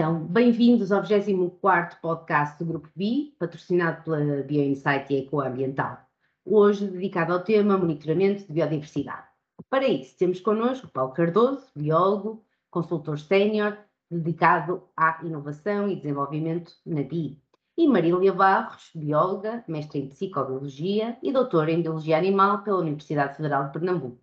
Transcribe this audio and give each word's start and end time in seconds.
Então, 0.00 0.18
bem-vindos 0.18 0.90
ao 0.92 1.02
24º 1.02 2.00
podcast 2.00 2.58
do 2.58 2.64
Grupo 2.64 2.88
BI, 2.96 3.36
patrocinado 3.38 4.02
pela 4.02 4.42
BioInsight 4.44 5.12
e 5.12 5.18
Ecoambiental. 5.18 5.98
Hoje 6.42 6.86
dedicado 6.86 7.34
ao 7.34 7.44
tema 7.44 7.76
monitoramento 7.76 8.46
de 8.46 8.50
biodiversidade. 8.50 9.26
Para 9.68 9.86
isso, 9.86 10.16
temos 10.16 10.40
connosco 10.40 10.88
Paulo 10.88 11.12
Cardoso, 11.12 11.66
biólogo, 11.76 12.42
consultor 12.70 13.18
sénior, 13.18 13.76
dedicado 14.10 14.84
à 14.96 15.20
inovação 15.22 15.86
e 15.86 15.96
desenvolvimento 15.96 16.72
na 16.86 17.02
BI. 17.02 17.38
E 17.76 17.86
Marília 17.86 18.32
Barros, 18.32 18.90
bióloga, 18.94 19.62
mestre 19.68 19.98
em 19.98 20.08
psicobiologia 20.08 21.18
e 21.22 21.30
doutora 21.30 21.72
em 21.72 21.82
biologia 21.82 22.16
animal 22.16 22.62
pela 22.62 22.78
Universidade 22.78 23.36
Federal 23.36 23.66
de 23.66 23.72
Pernambuco. 23.74 24.18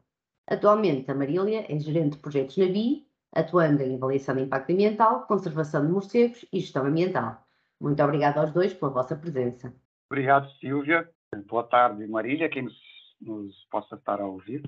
Atualmente, 0.48 1.12
a 1.12 1.14
Marília 1.14 1.72
é 1.72 1.78
gerente 1.78 2.14
de 2.14 2.18
projetos 2.18 2.58
na 2.58 2.66
BI 2.66 3.07
atuando 3.34 3.82
em 3.84 3.96
avaliação 3.96 4.36
de 4.36 4.44
impacto 4.44 4.72
ambiental, 4.72 5.26
conservação 5.28 5.86
de 5.86 5.92
morcegos 5.92 6.46
e 6.52 6.60
gestão 6.60 6.86
ambiental. 6.86 7.46
Muito 7.80 8.02
obrigada 8.04 8.42
aos 8.42 8.52
dois 8.52 8.74
pela 8.74 8.92
vossa 8.92 9.16
presença. 9.16 9.74
Obrigado, 10.10 10.50
Silvia. 10.60 11.10
Boa 11.46 11.64
tarde, 11.64 12.08
Marília, 12.08 12.50
quem 12.50 12.64
nos, 12.64 12.78
nos 13.22 13.66
possa 13.70 13.96
estar 13.96 14.22
a 14.22 14.26
ouvir. 14.26 14.64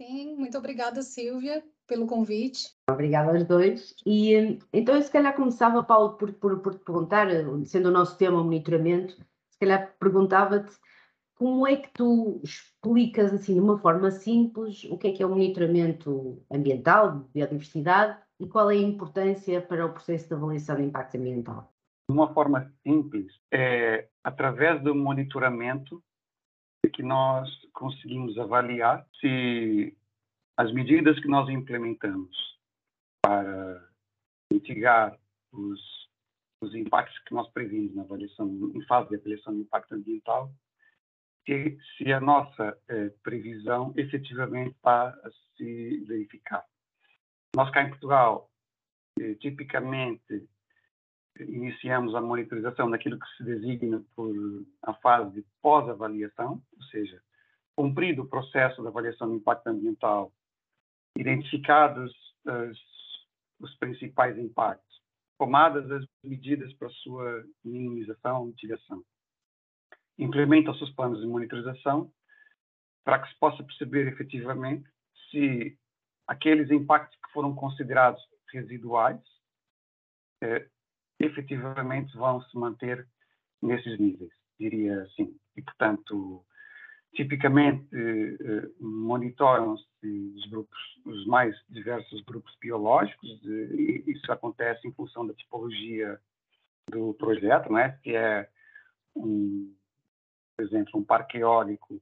Sim, 0.00 0.34
muito 0.36 0.58
obrigada, 0.58 1.00
Silvia, 1.02 1.62
pelo 1.86 2.06
convite. 2.06 2.74
Obrigada 2.90 3.30
aos 3.30 3.44
dois. 3.44 3.94
E 4.04 4.58
então, 4.72 4.96
eu 4.96 5.02
se 5.02 5.10
calhar 5.10 5.36
começava, 5.36 5.84
Paulo, 5.84 6.16
por, 6.16 6.32
por, 6.32 6.58
por 6.60 6.74
te 6.74 6.84
perguntar, 6.84 7.28
sendo 7.66 7.88
o 7.88 7.92
nosso 7.92 8.16
tema 8.16 8.42
monitoramento, 8.42 9.14
se 9.50 9.58
calhar 9.60 9.94
perguntava-te 10.00 10.72
como 11.36 11.66
é 11.66 11.76
que 11.76 11.92
tu 11.92 12.40
explicas, 12.84 13.32
assim, 13.32 13.54
de 13.54 13.60
uma 13.60 13.78
forma 13.78 14.10
simples, 14.10 14.84
o 14.84 14.98
que 14.98 15.06
é 15.06 15.12
que 15.12 15.22
é 15.22 15.26
o 15.26 15.28
monitoramento 15.28 16.44
ambiental, 16.50 17.20
de 17.20 17.28
biodiversidade, 17.32 18.20
e 18.40 18.46
qual 18.48 18.70
é 18.70 18.74
a 18.74 18.78
importância 18.78 19.62
para 19.62 19.86
o 19.86 19.92
processo 19.92 20.26
de 20.26 20.34
avaliação 20.34 20.76
de 20.76 20.82
impacto 20.82 21.16
ambiental? 21.16 21.72
De 22.10 22.16
uma 22.16 22.34
forma 22.34 22.72
simples, 22.82 23.32
é 23.52 24.08
através 24.24 24.82
do 24.82 24.94
monitoramento 24.96 26.02
que 26.92 27.04
nós 27.04 27.48
conseguimos 27.72 28.36
avaliar 28.36 29.06
se 29.20 29.96
as 30.56 30.72
medidas 30.72 31.18
que 31.20 31.28
nós 31.28 31.48
implementamos 31.48 32.36
para 33.24 33.88
mitigar 34.52 35.16
os, 35.52 35.80
os 36.60 36.74
impactos 36.74 37.16
que 37.20 37.32
nós 37.32 37.48
previmos 37.50 37.94
na 37.94 38.02
avaliação, 38.02 38.48
em 38.74 38.84
fase 38.86 39.08
de 39.10 39.14
avaliação 39.14 39.54
de 39.54 39.60
impacto 39.60 39.94
ambiental, 39.94 40.52
que 41.44 41.76
se 41.96 42.12
a 42.12 42.20
nossa 42.20 42.78
eh, 42.88 43.10
previsão 43.22 43.92
efetivamente 43.96 44.76
está 44.76 45.08
a 45.08 45.30
se 45.56 46.04
verificar. 46.06 46.64
Nós 47.54 47.70
cá 47.70 47.82
em 47.82 47.90
Portugal, 47.90 48.50
eh, 49.20 49.34
tipicamente, 49.34 50.48
iniciamos 51.40 52.14
a 52.14 52.20
monitorização 52.20 52.90
daquilo 52.90 53.18
que 53.18 53.26
se 53.36 53.44
designa 53.44 54.04
por 54.14 54.34
a 54.82 54.94
fase 54.94 55.32
de 55.32 55.46
pós-avaliação, 55.60 56.62
ou 56.76 56.82
seja, 56.84 57.20
cumprido 57.76 58.22
o 58.22 58.28
processo 58.28 58.80
de 58.82 58.88
avaliação 58.88 59.28
de 59.28 59.36
impacto 59.36 59.66
ambiental, 59.66 60.32
identificados 61.18 62.12
as, 62.46 62.78
os 63.60 63.74
principais 63.76 64.38
impactos, 64.38 65.00
tomadas 65.38 65.90
as 65.90 66.04
medidas 66.22 66.72
para 66.74 66.88
sua 66.90 67.44
minimização, 67.64 68.46
mitigação 68.46 69.02
implementa 70.22 70.70
os 70.70 70.78
seus 70.78 70.90
planos 70.90 71.20
de 71.20 71.26
monitorização 71.26 72.12
para 73.04 73.18
que 73.18 73.28
se 73.28 73.38
possa 73.38 73.62
perceber 73.62 74.06
efetivamente 74.06 74.88
se 75.30 75.76
aqueles 76.26 76.70
impactos 76.70 77.18
que 77.18 77.32
foram 77.32 77.54
considerados 77.54 78.22
residuais 78.52 79.20
eh, 80.40 80.68
efetivamente 81.18 82.16
vão 82.16 82.40
se 82.42 82.56
manter 82.56 83.06
nesses 83.60 83.98
níveis, 83.98 84.32
diria 84.58 85.02
assim. 85.02 85.36
E, 85.56 85.62
portanto, 85.62 86.44
tipicamente 87.14 87.86
eh, 87.92 88.68
monitoram-se 88.80 89.84
os 90.36 90.46
grupos, 90.48 90.78
os 91.04 91.26
mais 91.26 91.56
diversos 91.68 92.22
grupos 92.22 92.56
biológicos, 92.60 93.28
e 93.44 94.04
isso 94.06 94.30
acontece 94.30 94.86
em 94.86 94.92
função 94.92 95.26
da 95.26 95.34
tipologia 95.34 96.20
do 96.90 97.14
projeto, 97.14 97.70
não 97.70 97.78
é? 97.78 97.98
Se 98.02 98.14
é 98.14 98.48
um 99.14 99.74
por 100.62 100.66
exemplo, 100.66 101.00
um 101.00 101.04
parque 101.04 101.38
eólico, 101.38 102.00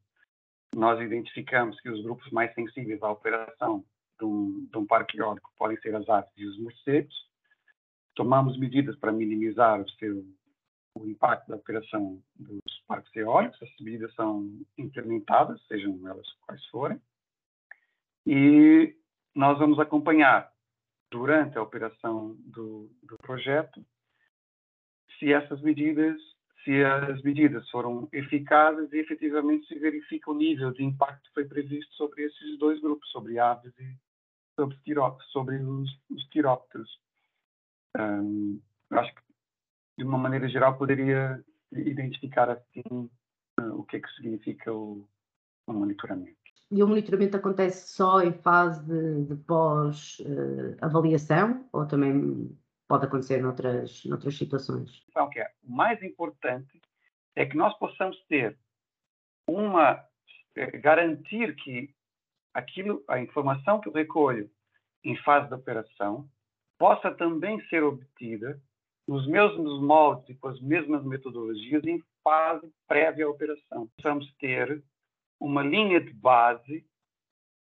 nós 0.76 1.00
identificamos 1.00 1.80
que 1.80 1.88
os 1.88 2.02
grupos 2.02 2.30
mais 2.30 2.52
sensíveis 2.54 3.02
à 3.02 3.10
operação 3.10 3.82
de 4.18 4.24
um, 4.26 4.66
de 4.70 4.76
um 4.76 4.86
parque 4.86 5.18
eólico 5.18 5.50
podem 5.56 5.80
ser 5.80 5.94
as 5.96 6.06
aves 6.08 6.30
e 6.36 6.44
os 6.44 6.58
morcegos. 6.58 7.14
Tomamos 8.14 8.58
medidas 8.58 8.96
para 8.96 9.12
minimizar 9.12 9.80
o 9.80 9.90
seu 9.92 10.24
o 10.96 11.06
impacto 11.06 11.48
da 11.48 11.56
operação 11.56 12.20
dos 12.36 12.60
parques 12.86 13.14
eólicos. 13.14 13.62
Essas 13.62 13.80
medidas 13.80 14.12
são 14.14 14.60
implementadas, 14.76 15.64
sejam 15.66 15.96
elas 16.06 16.26
quais 16.42 16.64
forem. 16.66 17.00
E 18.26 18.94
nós 19.34 19.58
vamos 19.58 19.78
acompanhar 19.78 20.52
durante 21.10 21.56
a 21.56 21.62
operação 21.62 22.36
do, 22.40 22.90
do 23.04 23.16
projeto 23.22 23.82
se 25.18 25.32
essas 25.32 25.62
medidas 25.62 26.20
se 26.64 26.84
as 26.84 27.22
medidas 27.22 27.68
foram 27.70 28.08
eficazes 28.12 28.92
e 28.92 28.98
efetivamente 28.98 29.66
se 29.66 29.78
verifica 29.78 30.30
o 30.30 30.34
nível 30.34 30.70
de 30.72 30.84
impacto 30.84 31.22
que 31.22 31.32
foi 31.34 31.46
previsto 31.46 31.94
sobre 31.94 32.24
esses 32.24 32.58
dois 32.58 32.78
grupos, 32.80 33.08
sobre 33.10 33.38
aves 33.38 33.72
e 33.78 33.96
sobre, 34.54 34.76
sobre 35.32 35.56
os, 35.56 35.90
os 36.10 36.28
quirópteros. 36.28 37.00
Um, 37.98 38.60
acho 38.90 39.14
que, 39.14 39.22
de 39.98 40.04
uma 40.04 40.18
maneira 40.18 40.46
geral, 40.48 40.76
poderia 40.76 41.42
identificar 41.72 42.50
assim 42.50 43.08
uh, 43.60 43.74
o 43.74 43.84
que 43.84 43.96
é 43.96 44.00
que 44.00 44.12
significa 44.14 44.72
o, 44.72 45.08
o, 45.66 45.72
monitoramento. 45.72 46.38
E 46.70 46.80
o 46.82 46.86
monitoramento 46.86 47.36
acontece 47.36 47.92
só 47.92 48.22
em 48.22 48.32
fase 48.32 48.82
de, 48.86 49.24
de 49.24 49.34
pós-avaliação 49.44 51.52
uh, 51.52 51.68
ou 51.72 51.86
também 51.86 52.56
pode 52.90 53.06
acontecer 53.06 53.40
noutras, 53.40 54.04
noutras 54.04 54.36
situações. 54.36 55.04
Então, 55.10 55.30
que 55.30 55.38
é, 55.38 55.48
o 55.62 55.70
mais 55.70 56.02
importante 56.02 56.82
é 57.36 57.46
que 57.46 57.56
nós 57.56 57.72
possamos 57.78 58.20
ter 58.24 58.58
uma 59.46 60.04
eh, 60.56 60.76
garantir 60.78 61.54
que 61.54 61.94
aquilo, 62.52 63.04
a 63.06 63.20
informação 63.20 63.80
que 63.80 63.88
eu 63.88 63.92
recolho 63.92 64.50
em 65.04 65.16
fase 65.18 65.46
de 65.46 65.54
operação 65.54 66.28
possa 66.76 67.12
também 67.12 67.64
ser 67.68 67.84
obtida 67.84 68.60
nos 69.06 69.24
mesmos 69.28 69.80
moldes 69.80 70.28
e 70.28 70.34
com 70.34 70.48
as 70.48 70.60
mesmas 70.60 71.04
metodologias 71.04 71.84
em 71.84 72.02
fase 72.24 72.68
prévia 72.88 73.26
à 73.26 73.28
operação. 73.28 73.86
Precisamos 73.94 74.34
ter 74.40 74.82
uma 75.38 75.62
linha 75.62 76.00
de 76.00 76.12
base 76.12 76.84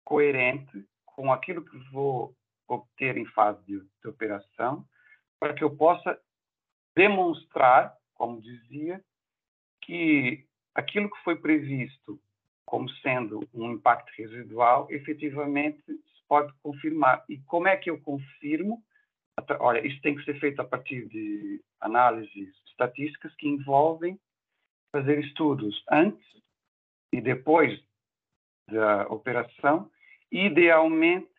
coerente 0.03 0.83
com 1.05 1.31
aquilo 1.31 1.63
que 1.63 1.77
vou 1.91 2.35
obter 2.67 3.17
em 3.17 3.25
fase 3.27 3.63
de, 3.67 3.79
de 3.79 4.07
operação 4.07 4.83
para 5.41 5.55
que 5.55 5.63
eu 5.63 5.75
possa 5.75 6.21
demonstrar, 6.95 7.97
como 8.13 8.39
dizia, 8.39 9.03
que 9.81 10.45
aquilo 10.75 11.09
que 11.09 11.23
foi 11.23 11.35
previsto 11.35 12.21
como 12.63 12.87
sendo 13.01 13.39
um 13.51 13.71
impacto 13.71 14.11
residual, 14.15 14.87
efetivamente 14.91 15.81
se 15.83 16.23
pode 16.27 16.53
confirmar. 16.61 17.25
E 17.27 17.39
como 17.39 17.67
é 17.67 17.75
que 17.75 17.89
eu 17.89 17.99
confirmo? 17.99 18.83
Olha, 19.59 19.85
isso 19.85 19.99
tem 20.01 20.15
que 20.15 20.23
ser 20.23 20.39
feito 20.39 20.61
a 20.61 20.65
partir 20.65 21.07
de 21.07 21.59
análises 21.79 22.55
estatísticas 22.67 23.33
que 23.35 23.47
envolvem 23.47 24.19
fazer 24.91 25.19
estudos 25.25 25.83
antes 25.89 26.25
e 27.11 27.19
depois 27.19 27.81
da 28.69 29.07
operação, 29.07 29.89
idealmente 30.31 31.29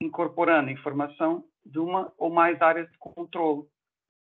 incorporando 0.00 0.70
informação 0.70 1.47
de 1.68 1.78
uma 1.78 2.12
ou 2.16 2.30
mais 2.30 2.60
áreas 2.62 2.90
de 2.90 2.98
controle, 2.98 3.68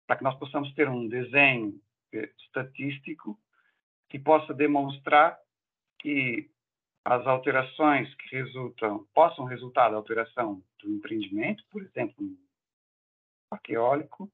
para 0.07 0.17
que 0.17 0.23
nós 0.23 0.37
possamos 0.37 0.73
ter 0.73 0.89
um 0.89 1.07
desenho 1.07 1.79
eh, 2.13 2.31
estatístico 2.39 3.39
que 4.09 4.19
possa 4.19 4.53
demonstrar 4.53 5.39
que 5.99 6.49
as 7.03 7.25
alterações 7.27 8.13
que 8.15 8.35
resultam, 8.35 9.05
possam 9.13 9.45
resultar 9.45 9.89
da 9.89 9.95
alteração 9.95 10.63
do 10.79 10.91
empreendimento, 10.91 11.63
por 11.69 11.83
exemplo, 11.83 12.15
um 12.19 12.37
parque 13.49 13.73
eólico, 13.73 14.31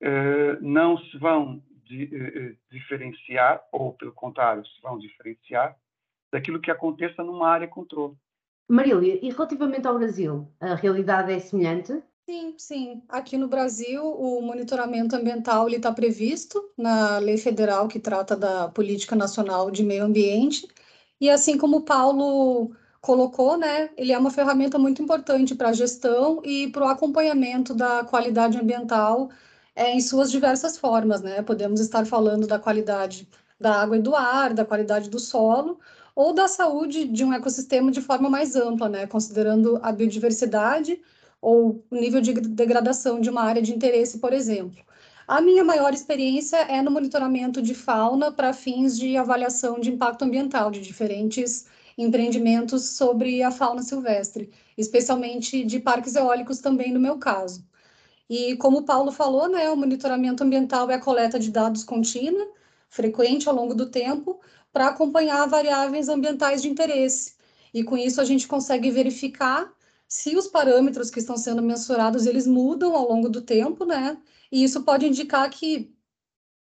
eh, 0.00 0.58
não 0.60 0.98
se 0.98 1.16
vão 1.18 1.62
eh, 1.90 2.56
diferenciar, 2.70 3.62
ou 3.70 3.92
pelo 3.94 4.12
contrário, 4.12 4.66
se 4.66 4.80
vão 4.80 4.98
diferenciar 4.98 5.76
daquilo 6.32 6.60
que 6.60 6.70
aconteça 6.70 7.22
numa 7.22 7.48
área 7.48 7.68
controle. 7.68 8.16
Marília, 8.68 9.18
e 9.22 9.30
relativamente 9.30 9.86
ao 9.86 9.98
Brasil, 9.98 10.48
a 10.60 10.74
realidade 10.74 11.32
é 11.32 11.38
semelhante? 11.38 12.02
Sim, 12.28 12.54
sim. 12.56 13.02
Aqui 13.08 13.36
no 13.36 13.48
Brasil, 13.48 14.02
o 14.02 14.40
monitoramento 14.40 15.14
ambiental 15.14 15.68
está 15.68 15.92
previsto 15.92 16.72
na 16.76 17.18
lei 17.18 17.36
federal 17.36 17.86
que 17.86 18.00
trata 18.00 18.34
da 18.34 18.68
Política 18.68 19.14
Nacional 19.14 19.70
de 19.70 19.82
Meio 19.82 20.04
Ambiente. 20.04 20.66
E 21.20 21.28
assim 21.28 21.58
como 21.58 21.78
o 21.78 21.84
Paulo 21.84 22.74
colocou, 23.00 23.58
né, 23.58 23.90
ele 23.96 24.12
é 24.12 24.18
uma 24.18 24.30
ferramenta 24.30 24.78
muito 24.78 25.02
importante 25.02 25.54
para 25.54 25.68
a 25.68 25.72
gestão 25.74 26.40
e 26.44 26.68
para 26.70 26.86
o 26.86 26.88
acompanhamento 26.88 27.74
da 27.74 28.02
qualidade 28.04 28.56
ambiental 28.58 29.30
é, 29.76 29.92
em 29.92 30.00
suas 30.00 30.30
diversas 30.30 30.78
formas, 30.78 31.20
né? 31.22 31.42
Podemos 31.42 31.80
estar 31.80 32.06
falando 32.06 32.46
da 32.46 32.58
qualidade 32.58 33.28
da 33.60 33.82
água 33.82 33.96
e 33.98 34.02
do 34.02 34.14
ar, 34.16 34.54
da 34.54 34.64
qualidade 34.64 35.10
do 35.10 35.18
solo, 35.18 35.78
ou 36.14 36.32
da 36.32 36.48
saúde 36.48 37.04
de 37.06 37.24
um 37.24 37.32
ecossistema 37.32 37.90
de 37.90 38.00
forma 38.00 38.30
mais 38.30 38.54
ampla, 38.56 38.88
né? 38.88 39.06
Considerando 39.06 39.78
a 39.82 39.92
biodiversidade 39.92 41.00
ou 41.40 41.84
o 41.90 41.96
nível 41.96 42.20
de 42.20 42.32
degradação 42.32 43.20
de 43.20 43.28
uma 43.28 43.42
área 43.42 43.60
de 43.60 43.74
interesse, 43.74 44.18
por 44.18 44.32
exemplo. 44.32 44.82
A 45.26 45.40
minha 45.40 45.64
maior 45.64 45.92
experiência 45.92 46.58
é 46.58 46.82
no 46.82 46.90
monitoramento 46.90 47.62
de 47.62 47.74
fauna 47.74 48.30
para 48.30 48.52
fins 48.52 48.98
de 48.98 49.16
avaliação 49.16 49.80
de 49.80 49.90
impacto 49.90 50.22
ambiental 50.22 50.70
de 50.70 50.80
diferentes 50.80 51.66
empreendimentos 51.96 52.90
sobre 52.90 53.42
a 53.42 53.50
fauna 53.50 53.82
silvestre, 53.82 54.50
especialmente 54.76 55.64
de 55.64 55.80
parques 55.80 56.14
eólicos 56.14 56.58
também 56.58 56.92
no 56.92 57.00
meu 57.00 57.18
caso. 57.18 57.64
E 58.28 58.56
como 58.56 58.78
o 58.78 58.84
Paulo 58.84 59.12
falou, 59.12 59.48
né, 59.48 59.70
o 59.70 59.76
monitoramento 59.76 60.42
ambiental 60.42 60.90
é 60.90 60.94
a 60.94 61.00
coleta 61.00 61.38
de 61.38 61.50
dados 61.50 61.84
contínua, 61.84 62.46
frequente 62.94 63.48
ao 63.48 63.54
longo 63.54 63.74
do 63.74 63.86
tempo, 63.86 64.40
para 64.72 64.86
acompanhar 64.86 65.48
variáveis 65.48 66.08
ambientais 66.08 66.62
de 66.62 66.68
interesse. 66.68 67.34
E 67.72 67.82
com 67.82 67.98
isso 67.98 68.20
a 68.20 68.24
gente 68.24 68.46
consegue 68.46 68.88
verificar 68.88 69.72
se 70.06 70.36
os 70.36 70.46
parâmetros 70.46 71.10
que 71.10 71.18
estão 71.18 71.36
sendo 71.36 71.60
mensurados 71.60 72.24
eles 72.24 72.46
mudam 72.46 72.94
ao 72.94 73.08
longo 73.08 73.28
do 73.28 73.42
tempo, 73.42 73.84
né? 73.84 74.16
E 74.50 74.62
isso 74.62 74.84
pode 74.84 75.06
indicar 75.06 75.50
que 75.50 75.92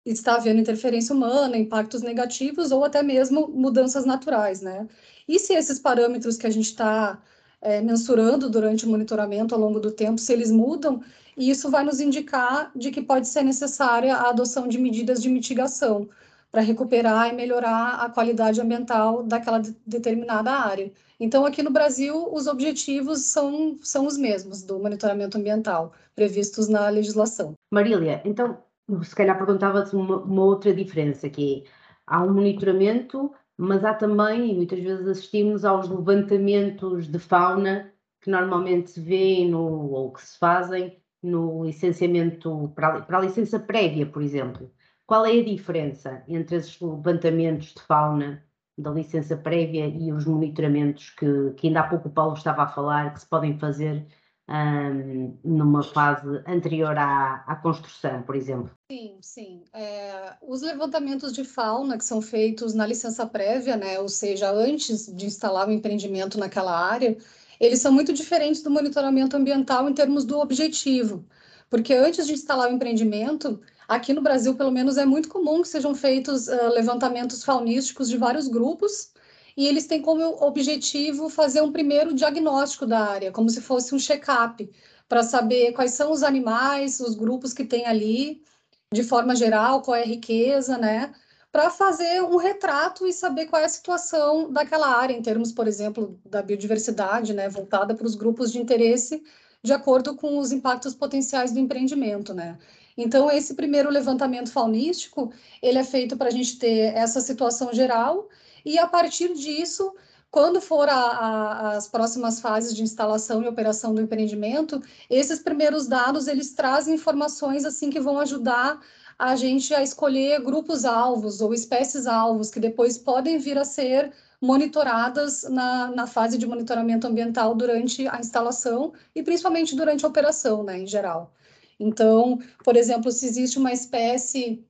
está 0.05 0.35
havendo 0.35 0.61
interferência 0.61 1.15
humana, 1.15 1.57
impactos 1.57 2.03
negativos 2.03 2.71
ou 2.71 2.83
até 2.83 3.01
mesmo 3.01 3.47
mudanças 3.47 4.05
naturais, 4.05 4.61
né? 4.61 4.87
E 5.27 5.39
se 5.39 5.53
esses 5.53 5.79
parâmetros 5.79 6.37
que 6.37 6.45
a 6.45 6.51
gente 6.51 6.67
está 6.67 7.19
é, 7.59 7.81
mensurando 7.81 8.47
durante 8.47 8.85
o 8.85 8.89
monitoramento 8.89 9.55
ao 9.55 9.61
longo 9.61 9.79
do 9.79 9.91
tempo, 9.91 10.19
se 10.19 10.31
eles 10.31 10.51
mudam, 10.51 11.01
isso 11.37 11.69
vai 11.69 11.83
nos 11.83 11.99
indicar 11.99 12.71
de 12.75 12.91
que 12.91 13.01
pode 13.01 13.27
ser 13.27 13.43
necessária 13.43 14.15
a 14.15 14.29
adoção 14.29 14.67
de 14.67 14.77
medidas 14.77 15.21
de 15.21 15.29
mitigação 15.29 16.09
para 16.51 16.61
recuperar 16.61 17.29
e 17.29 17.35
melhorar 17.35 17.95
a 17.95 18.09
qualidade 18.09 18.59
ambiental 18.59 19.23
daquela 19.23 19.59
de 19.59 19.75
determinada 19.87 20.51
área. 20.51 20.91
Então, 21.19 21.45
aqui 21.45 21.63
no 21.63 21.71
Brasil, 21.71 22.27
os 22.33 22.47
objetivos 22.47 23.21
são, 23.21 23.77
são 23.81 24.05
os 24.05 24.17
mesmos 24.17 24.61
do 24.61 24.77
monitoramento 24.79 25.37
ambiental 25.37 25.93
previstos 26.13 26.67
na 26.67 26.89
legislação. 26.89 27.53
Marília, 27.71 28.21
então 28.25 28.57
se 29.03 29.15
calhar 29.15 29.37
perguntava-te 29.37 29.95
uma, 29.95 30.17
uma, 30.17 30.43
outra 30.43 30.73
diferença, 30.73 31.29
que 31.29 31.63
é, 31.65 31.69
há 32.05 32.21
um 32.23 32.33
monitoramento, 32.33 33.31
mas 33.57 33.85
há 33.85 33.93
também, 33.93 34.51
e 34.51 34.55
muitas 34.55 34.79
vezes 34.79 35.07
assistimos 35.07 35.63
aos 35.63 35.87
levantamentos 35.87 37.07
de 37.07 37.19
fauna 37.19 37.93
que 38.19 38.29
normalmente 38.29 38.91
se 38.91 39.01
vê 39.01 39.45
no, 39.45 39.91
ou 39.91 40.11
que 40.11 40.21
se 40.21 40.37
fazem 40.37 41.00
no 41.21 41.63
licenciamento, 41.65 42.71
para 42.75 43.05
a, 43.09 43.19
licença 43.19 43.59
prévia, 43.59 44.05
por 44.05 44.21
exemplo. 44.21 44.71
Qual 45.05 45.25
é 45.25 45.31
a 45.31 45.43
diferença 45.43 46.23
entre 46.27 46.57
esses 46.57 46.79
levantamentos 46.79 47.73
de 47.73 47.81
fauna 47.81 48.43
da 48.77 48.91
licença 48.91 49.37
prévia 49.37 49.87
e 49.87 50.11
os 50.11 50.25
monitoramentos 50.25 51.09
que, 51.11 51.51
que 51.57 51.67
ainda 51.67 51.81
há 51.81 51.87
pouco 51.87 52.07
o 52.07 52.11
Paulo 52.11 52.35
estava 52.35 52.63
a 52.63 52.67
falar, 52.67 53.13
que 53.13 53.19
se 53.19 53.27
podem 53.27 53.57
fazer 53.59 54.05
um, 54.49 55.37
numa 55.43 55.83
fase 55.83 56.27
anterior 56.47 56.97
à, 56.97 57.43
à, 57.47 57.55
construção, 57.55 58.21
por 58.23 58.35
exemplo? 58.35 58.71
Sim, 58.91 59.17
sim. 59.21 59.63
É, 59.73 60.33
os 60.41 60.61
levantamentos 60.61 61.31
de 61.33 61.43
fauna 61.43 61.97
que 61.97 62.05
são 62.05 62.21
feitos 62.21 62.73
na 62.73 62.85
licença 62.85 63.25
prévia, 63.25 63.77
né, 63.77 63.99
ou 63.99 64.09
seja, 64.09 64.51
antes 64.51 65.13
de 65.13 65.25
instalar 65.25 65.67
o 65.67 65.71
empreendimento 65.71 66.37
naquela 66.37 66.77
área, 66.77 67.17
eles 67.61 67.79
são 67.79 67.91
muito 67.91 68.11
diferentes 68.11 68.63
do 68.63 68.71
monitoramento 68.71 69.37
ambiental 69.37 69.87
em 69.87 69.93
termos 69.93 70.25
do 70.25 70.39
objetivo. 70.39 71.23
Porque 71.69 71.93
antes 71.93 72.25
de 72.25 72.33
instalar 72.33 72.67
o 72.67 72.73
empreendimento, 72.73 73.61
aqui 73.87 74.13
no 74.13 74.21
Brasil, 74.21 74.55
pelo 74.55 74.71
menos, 74.71 74.97
é 74.97 75.05
muito 75.05 75.29
comum 75.29 75.61
que 75.61 75.67
sejam 75.67 75.93
feitos 75.93 76.47
uh, 76.47 76.69
levantamentos 76.73 77.43
faunísticos 77.43 78.09
de 78.09 78.17
vários 78.17 78.47
grupos, 78.47 79.13
e 79.55 79.67
eles 79.67 79.85
têm 79.85 80.01
como 80.01 80.43
objetivo 80.43 81.29
fazer 81.29 81.61
um 81.61 81.71
primeiro 81.71 82.15
diagnóstico 82.15 82.87
da 82.87 82.99
área, 82.99 83.31
como 83.31 83.49
se 83.49 83.61
fosse 83.61 83.93
um 83.93 83.99
check-up, 83.99 84.67
para 85.07 85.21
saber 85.21 85.73
quais 85.73 85.91
são 85.91 86.11
os 86.11 86.23
animais, 86.23 86.99
os 86.99 87.13
grupos 87.13 87.53
que 87.53 87.63
tem 87.63 87.85
ali, 87.85 88.43
de 88.91 89.03
forma 89.03 89.35
geral, 89.35 89.81
qual 89.83 89.95
é 89.95 90.01
a 90.01 90.05
riqueza, 90.05 90.77
né? 90.79 91.13
Para 91.51 91.69
fazer 91.69 92.21
um 92.23 92.37
retrato 92.37 93.05
e 93.05 93.11
saber 93.11 93.47
qual 93.47 93.61
é 93.61 93.65
a 93.65 93.69
situação 93.69 94.51
daquela 94.51 94.87
área, 94.87 95.13
em 95.13 95.21
termos, 95.21 95.51
por 95.51 95.67
exemplo, 95.67 96.19
da 96.25 96.41
biodiversidade, 96.41 97.33
né? 97.33 97.49
Voltada 97.49 97.93
para 97.93 98.07
os 98.07 98.15
grupos 98.15 98.51
de 98.51 98.59
interesse, 98.59 99.21
de 99.61 99.73
acordo 99.73 100.15
com 100.15 100.37
os 100.37 100.51
impactos 100.51 100.95
potenciais 100.95 101.51
do 101.51 101.59
empreendimento, 101.59 102.33
né? 102.33 102.57
Então, 102.97 103.29
esse 103.29 103.53
primeiro 103.53 103.89
levantamento 103.89 104.51
faunístico, 104.51 105.31
ele 105.61 105.77
é 105.77 105.83
feito 105.83 106.15
para 106.15 106.27
a 106.27 106.31
gente 106.31 106.57
ter 106.57 106.93
essa 106.95 107.19
situação 107.19 107.73
geral 107.73 108.29
e 108.65 108.77
a 108.77 108.87
partir 108.87 109.33
disso, 109.33 109.93
quando 110.29 110.61
for 110.61 110.87
a, 110.87 110.95
a, 110.95 111.71
as 111.73 111.87
próximas 111.87 112.39
fases 112.39 112.75
de 112.75 112.83
instalação 112.83 113.41
e 113.43 113.47
operação 113.47 113.93
do 113.93 114.01
empreendimento, 114.01 114.81
esses 115.09 115.39
primeiros 115.39 115.87
dados 115.87 116.27
eles 116.27 116.53
trazem 116.53 116.95
informações 116.95 117.65
assim 117.65 117.89
que 117.89 117.99
vão 117.99 118.19
ajudar 118.19 118.79
a 119.21 119.35
gente 119.35 119.71
a 119.71 119.83
escolher 119.83 120.41
grupos 120.41 120.83
alvos 120.83 121.41
ou 121.41 121.53
espécies 121.53 122.07
alvos 122.07 122.49
que 122.49 122.59
depois 122.59 122.97
podem 122.97 123.37
vir 123.37 123.55
a 123.55 123.63
ser 123.63 124.11
monitoradas 124.41 125.43
na, 125.43 125.91
na 125.91 126.07
fase 126.07 126.39
de 126.39 126.47
monitoramento 126.47 127.05
ambiental 127.05 127.53
durante 127.53 128.07
a 128.07 128.19
instalação 128.19 128.93
e 129.13 129.21
principalmente 129.21 129.75
durante 129.75 130.03
a 130.03 130.07
operação, 130.07 130.63
né, 130.63 130.79
em 130.79 130.87
geral. 130.87 131.31
Então, 131.79 132.39
por 132.63 132.75
exemplo, 132.75 133.11
se 133.11 133.27
existe 133.27 133.59
uma 133.59 133.71
espécie 133.71 134.65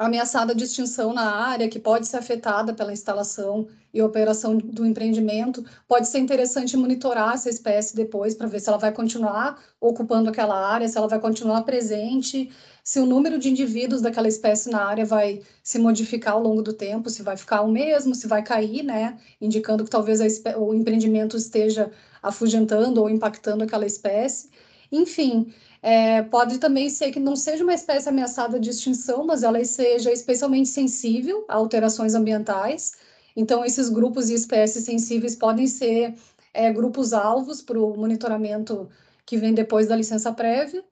ameaçada 0.00 0.54
de 0.54 0.64
extinção 0.64 1.12
na 1.12 1.30
área, 1.30 1.68
que 1.68 1.78
pode 1.78 2.08
ser 2.08 2.16
afetada 2.16 2.72
pela 2.72 2.90
instalação 2.90 3.68
e 3.92 4.00
operação 4.00 4.56
do 4.56 4.86
empreendimento. 4.86 5.62
Pode 5.86 6.08
ser 6.08 6.20
interessante 6.20 6.74
monitorar 6.74 7.34
essa 7.34 7.50
espécie 7.50 7.94
depois 7.94 8.34
para 8.34 8.46
ver 8.46 8.60
se 8.60 8.70
ela 8.70 8.78
vai 8.78 8.92
continuar 8.92 9.62
ocupando 9.78 10.30
aquela 10.30 10.58
área, 10.58 10.88
se 10.88 10.96
ela 10.96 11.06
vai 11.06 11.20
continuar 11.20 11.64
presente, 11.64 12.50
se 12.82 12.98
o 12.98 13.04
número 13.04 13.38
de 13.38 13.50
indivíduos 13.50 14.00
daquela 14.00 14.26
espécie 14.26 14.70
na 14.70 14.82
área 14.82 15.04
vai 15.04 15.42
se 15.62 15.78
modificar 15.78 16.32
ao 16.32 16.42
longo 16.42 16.62
do 16.62 16.72
tempo, 16.72 17.10
se 17.10 17.22
vai 17.22 17.36
ficar 17.36 17.60
o 17.60 17.70
mesmo, 17.70 18.14
se 18.14 18.26
vai 18.26 18.42
cair, 18.42 18.82
né? 18.82 19.18
Indicando 19.38 19.84
que 19.84 19.90
talvez 19.90 20.18
o 20.56 20.74
empreendimento 20.74 21.36
esteja 21.36 21.90
afugentando 22.22 23.02
ou 23.02 23.10
impactando 23.10 23.64
aquela 23.64 23.84
espécie. 23.84 24.48
Enfim, 24.90 25.52
é, 25.82 26.22
pode 26.22 26.58
também 26.58 26.90
ser 26.90 27.10
que 27.10 27.20
não 27.20 27.34
seja 27.34 27.64
uma 27.64 27.74
espécie 27.74 28.08
ameaçada 28.08 28.60
de 28.60 28.70
extinção, 28.70 29.24
mas 29.24 29.42
ela 29.42 29.64
seja 29.64 30.12
especialmente 30.12 30.68
sensível 30.68 31.44
a 31.48 31.54
alterações 31.54 32.14
ambientais. 32.14 32.92
Então, 33.34 33.64
esses 33.64 33.88
grupos 33.88 34.28
e 34.28 34.34
espécies 34.34 34.84
sensíveis 34.84 35.34
podem 35.34 35.66
ser 35.66 36.14
é, 36.52 36.72
grupos 36.72 37.12
alvos 37.12 37.62
para 37.62 37.80
o 37.80 37.96
monitoramento 37.96 38.88
que 39.24 39.36
vem 39.36 39.54
depois 39.54 39.86
da 39.88 39.96
licença 39.96 40.32
prévia. 40.32 40.84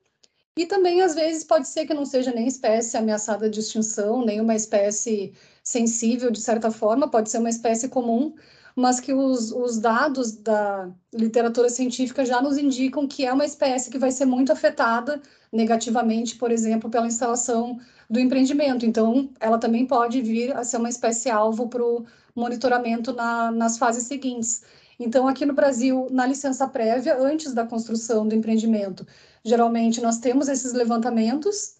E 0.56 0.66
também, 0.66 1.02
às 1.02 1.14
vezes, 1.14 1.44
pode 1.44 1.68
ser 1.68 1.86
que 1.86 1.94
não 1.94 2.04
seja 2.04 2.32
nem 2.32 2.46
espécie 2.46 2.96
ameaçada 2.96 3.48
de 3.48 3.60
extinção, 3.60 4.24
nem 4.24 4.40
uma 4.40 4.56
espécie 4.56 5.32
sensível, 5.68 6.30
de 6.30 6.40
certa 6.40 6.70
forma, 6.70 7.10
pode 7.10 7.30
ser 7.30 7.38
uma 7.38 7.50
espécie 7.50 7.88
comum, 7.90 8.34
mas 8.74 9.00
que 9.00 9.12
os, 9.12 9.52
os 9.52 9.78
dados 9.78 10.32
da 10.32 10.90
literatura 11.12 11.68
científica 11.68 12.24
já 12.24 12.40
nos 12.40 12.56
indicam 12.56 13.06
que 13.06 13.26
é 13.26 13.32
uma 13.32 13.44
espécie 13.44 13.90
que 13.90 13.98
vai 13.98 14.10
ser 14.10 14.24
muito 14.24 14.50
afetada 14.50 15.20
negativamente, 15.52 16.36
por 16.36 16.50
exemplo, 16.50 16.88
pela 16.88 17.06
instalação 17.06 17.78
do 18.08 18.18
empreendimento. 18.18 18.86
Então, 18.86 19.30
ela 19.38 19.58
também 19.58 19.86
pode 19.86 20.22
vir 20.22 20.56
a 20.56 20.64
ser 20.64 20.78
uma 20.78 20.88
espécie 20.88 21.28
alvo 21.28 21.68
para 21.68 21.84
o 21.84 22.06
monitoramento 22.34 23.12
na, 23.12 23.50
nas 23.50 23.76
fases 23.76 24.04
seguintes. 24.04 24.62
Então, 24.98 25.28
aqui 25.28 25.44
no 25.44 25.52
Brasil, 25.52 26.06
na 26.10 26.24
licença 26.24 26.66
prévia, 26.66 27.18
antes 27.18 27.52
da 27.52 27.66
construção 27.66 28.26
do 28.26 28.34
empreendimento, 28.34 29.06
geralmente 29.44 30.00
nós 30.00 30.18
temos 30.18 30.48
esses 30.48 30.72
levantamentos 30.72 31.76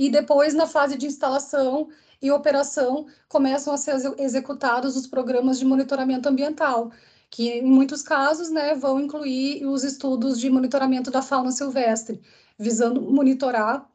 e 0.00 0.08
depois, 0.08 0.54
na 0.54 0.66
fase 0.66 0.96
de 0.96 1.06
instalação, 1.06 1.88
e 2.20 2.30
operação 2.30 3.06
começam 3.28 3.72
a 3.72 3.76
ser 3.76 3.96
executados 4.18 4.96
os 4.96 5.06
programas 5.06 5.58
de 5.58 5.64
monitoramento 5.64 6.28
ambiental, 6.28 6.90
que 7.30 7.48
em 7.48 7.62
muitos 7.62 8.02
casos 8.02 8.50
né, 8.50 8.74
vão 8.74 9.00
incluir 9.00 9.64
os 9.66 9.84
estudos 9.84 10.38
de 10.38 10.50
monitoramento 10.50 11.10
da 11.10 11.22
fauna 11.22 11.52
silvestre, 11.52 12.20
visando 12.58 13.00
monitorar 13.00 13.88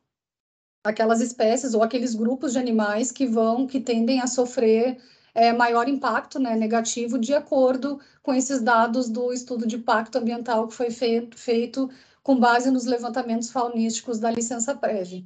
aquelas 0.84 1.20
espécies 1.22 1.74
ou 1.74 1.84
aqueles 1.84 2.15
grupos 2.15 2.53
de 2.53 2.60
animais 2.60 3.12
que 3.12 3.25
vão, 3.25 3.67
que 3.67 3.79
tendem 3.79 4.22
a 4.22 4.27
sofrer 4.27 4.98
é, 5.34 5.51
maior 5.51 5.89
impacto 5.89 6.39
né, 6.39 6.55
negativo 6.55 7.20
de 7.20 7.34
acordo 7.34 8.00
com 8.24 8.34
esses 8.34 8.62
dados 8.62 9.10
do 9.10 9.34
estudo 9.34 9.67
de 9.67 9.75
impacto 9.75 10.17
ambiental 10.17 10.67
que 10.67 10.74
foi 10.74 10.89
feito, 10.89 11.38
feito 11.38 11.89
com 12.24 12.39
base 12.39 12.72
nos 12.72 12.86
levantamentos 12.86 13.51
faunísticos 13.51 14.20
da 14.20 14.32
licença 14.32 14.74
prévia. 14.74 15.24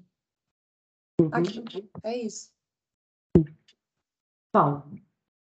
Uhum. 1.21 1.29
Aqui, 1.31 1.89
é 2.03 2.17
isso. 2.17 2.49
Paulo, 4.51 4.83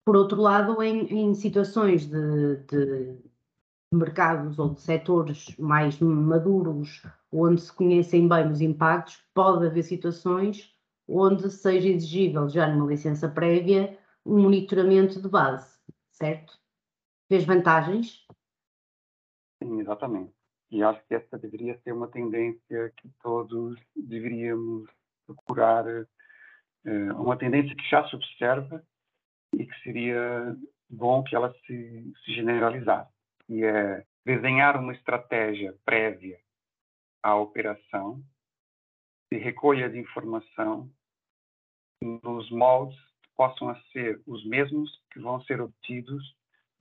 Por 0.05 0.17
outro 0.17 0.41
lado, 0.41 0.83
em, 0.83 1.07
em 1.13 1.35
situações 1.35 2.07
de, 2.07 2.57
de, 2.67 3.19
mercados 3.93 4.59
ou 4.59 4.75
de 4.75 4.81
setores 4.81 5.57
mais 5.59 5.99
maduros, 6.01 7.03
onde 7.33 7.61
se 7.61 7.73
conhecem 7.73 8.29
bem 8.29 8.51
os 8.51 8.61
impactos, 8.61 9.23
pode 9.35 9.67
haver 9.67 9.83
situações 9.83 10.75
onde 11.07 11.51
seja 11.51 11.89
exigível, 11.89 12.49
já 12.49 12.67
numa 12.67 12.91
licença 12.91 13.29
prévia, 13.29 13.99
um 14.25 14.43
monitoramento 14.43 15.21
de 15.21 15.29
base, 15.29 15.79
certo? 16.11 16.59
Fez 17.29 17.45
vantagens? 17.45 18.27
Sim, 19.63 19.81
exatamente. 19.81 20.33
E 20.71 20.83
acho 20.83 21.05
que 21.07 21.15
essa 21.15 21.39
deveria 21.39 21.79
ser 21.83 21.93
uma 21.93 22.09
tendência 22.09 22.91
que 22.97 23.09
todos 23.23 23.79
deveríamos 23.95 24.91
procurar, 25.27 25.87
eh, 25.87 27.13
uma 27.13 27.37
tendência 27.37 27.77
que 27.77 27.89
já 27.89 28.09
se 28.09 28.17
observa 28.17 28.83
e 29.59 29.67
que 29.67 29.83
seria 29.83 30.57
bom 30.89 31.23
que 31.23 31.35
ela 31.35 31.53
se, 31.67 32.13
se 32.25 32.35
generalizasse. 32.35 33.13
E 33.49 33.65
é 33.65 34.05
desenhar 34.25 34.79
uma 34.79 34.93
estratégia 34.93 35.75
prévia 35.85 36.39
à 37.23 37.35
operação 37.37 38.23
de 39.31 39.39
recolha 39.39 39.89
de 39.89 39.99
informação 39.99 40.91
nos 42.03 42.51
moldes 42.51 42.99
que 43.23 43.29
possam 43.37 43.75
ser 43.93 44.21
os 44.27 44.45
mesmos 44.47 44.91
que 45.11 45.19
vão 45.19 45.43
ser 45.43 45.61
obtidos 45.61 46.37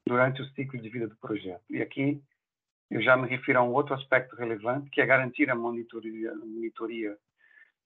durante 0.06 0.42
o 0.42 0.50
ciclo 0.50 0.80
de 0.82 0.90
vida 0.90 1.08
do 1.08 1.16
projeto. 1.18 1.64
E 1.70 1.82
aqui 1.82 2.22
eu 2.92 3.02
já 3.02 3.18
me 3.18 3.28
refiro 3.28 3.60
a 3.60 3.64
um 3.64 3.74
outro 3.74 3.96
aspecto 3.96 4.36
relevante, 4.36 4.90
que 4.90 5.02
é 5.02 5.06
garantir 5.06 5.50
a 5.50 5.56
monitoria, 5.56 6.32
a 6.32 6.36
monitoria 6.36 7.18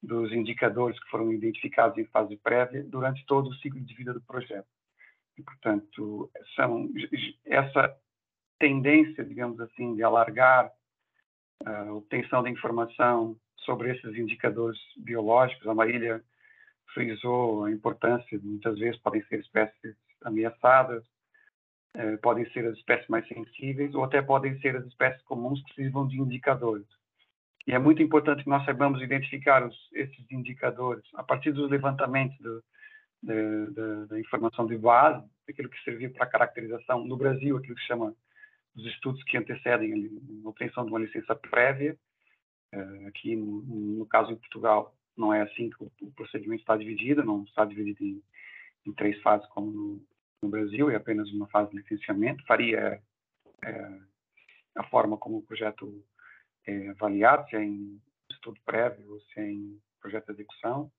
dos 0.01 0.32
indicadores 0.32 1.00
que 1.00 1.10
foram 1.10 1.32
identificados 1.32 1.98
em 1.98 2.06
fase 2.06 2.36
prévia 2.38 2.84
durante 2.84 3.25
todo 3.25 3.50
o 3.50 3.56
ciclo 3.56 3.79
de 3.79 3.94
vida 3.96 4.13
do 4.13 4.22
projeto. 4.22 4.67
E, 5.38 5.44
portanto, 5.44 6.32
são, 6.56 6.89
essa 7.46 7.96
tendência, 8.60 9.24
digamos 9.24 9.60
assim, 9.60 9.96
de 9.96 10.03
alargar 10.03 10.72
a 11.65 11.94
obtenção 11.94 12.44
de 12.44 12.50
informação 12.50 13.38
sobre 13.58 13.91
esses 13.91 14.15
indicadores 14.15 14.79
biológicos, 14.98 15.67
a 15.67 15.74
Marília 15.74 16.24
frisou 16.94 17.65
a 17.65 17.72
importância, 17.72 18.39
muitas 18.41 18.79
vezes 18.79 19.00
podem 19.01 19.22
ser 19.24 19.39
espécies 19.39 19.96
ameaçadas, 20.24 21.03
eh, 21.94 22.17
podem 22.17 22.50
ser 22.51 22.65
as 22.65 22.77
espécies 22.77 23.08
mais 23.08 23.27
sensíveis 23.27 23.94
ou 23.94 24.03
até 24.03 24.22
podem 24.22 24.60
ser 24.60 24.75
as 24.75 24.86
espécies 24.86 25.22
comuns 25.24 25.62
que 25.63 25.75
precisam 25.75 26.08
de 26.08 26.20
indicadores. 26.20 26.88
E 27.67 27.74
é 27.74 27.79
muito 27.79 28.01
importante 28.01 28.44
que 28.44 28.50
nós 28.50 28.63
saibamos 28.65 29.01
identificar 29.01 29.65
os, 29.65 29.75
esses 29.94 30.32
indicadores 30.32 31.03
a 31.15 31.24
partir 31.24 31.51
dos 31.51 31.70
levantamentos 31.70 32.38
do, 32.39 32.63
da 33.24 34.19
informação 34.19 34.65
de 34.65 34.77
base, 34.77 35.25
aquilo 35.50 35.69
que 35.69 35.83
serviu 35.83 36.12
para 36.12 36.25
a 36.25 36.29
caracterização 36.29 37.05
no 37.05 37.17
Brasil, 37.17 37.57
aquilo 37.57 37.75
que 37.75 37.81
se 37.81 37.88
chama 37.88 38.15
os 38.75 38.86
estudos 38.86 39.24
que 39.24 39.38
antecedem 39.38 40.09
a 40.45 40.50
obtenção 40.50 40.86
de 40.86 40.91
uma 40.91 41.00
licença 41.00 41.36
prévia. 41.36 41.97
Uh, 42.74 43.07
aqui, 43.07 43.36
no, 43.36 43.62
no, 43.62 44.05
caso 44.05 44.31
em 44.31 44.36
Portugal, 44.36 44.95
não 45.15 45.33
é 45.33 45.41
assim 45.41 45.69
que 45.69 45.83
o, 45.83 45.91
o, 46.01 46.12
procedimento 46.12 46.62
está 46.62 46.77
dividido, 46.77 47.24
não 47.24 47.43
está 47.43 47.65
dividido 47.65 48.03
em, 48.03 48.21
em 48.86 48.93
três 48.93 49.19
fases 49.21 49.47
como 49.50 49.71
no, 49.71 50.05
no, 50.43 50.50
Brasil, 50.50 50.89
é 50.91 50.95
apenas 50.95 51.31
uma 51.31 51.47
fase 51.47 51.71
de 51.71 51.77
licenciamento. 51.77 52.45
Faria 52.45 53.01
é, 53.63 54.00
a 54.75 54.83
forma 54.89 55.17
como 55.17 55.38
o 55.38 55.41
projeto 55.41 56.05
é 56.67 56.89
avaliado, 56.89 57.50
se 57.50 57.55
é 57.55 57.63
em 57.63 58.00
estudo 58.29 58.59
prévio 58.65 59.13
ou 59.13 59.21
se 59.21 59.39
é 59.39 59.50
em 59.50 59.81
projeto 60.00 60.27
de 60.27 60.33
execução. 60.33 60.91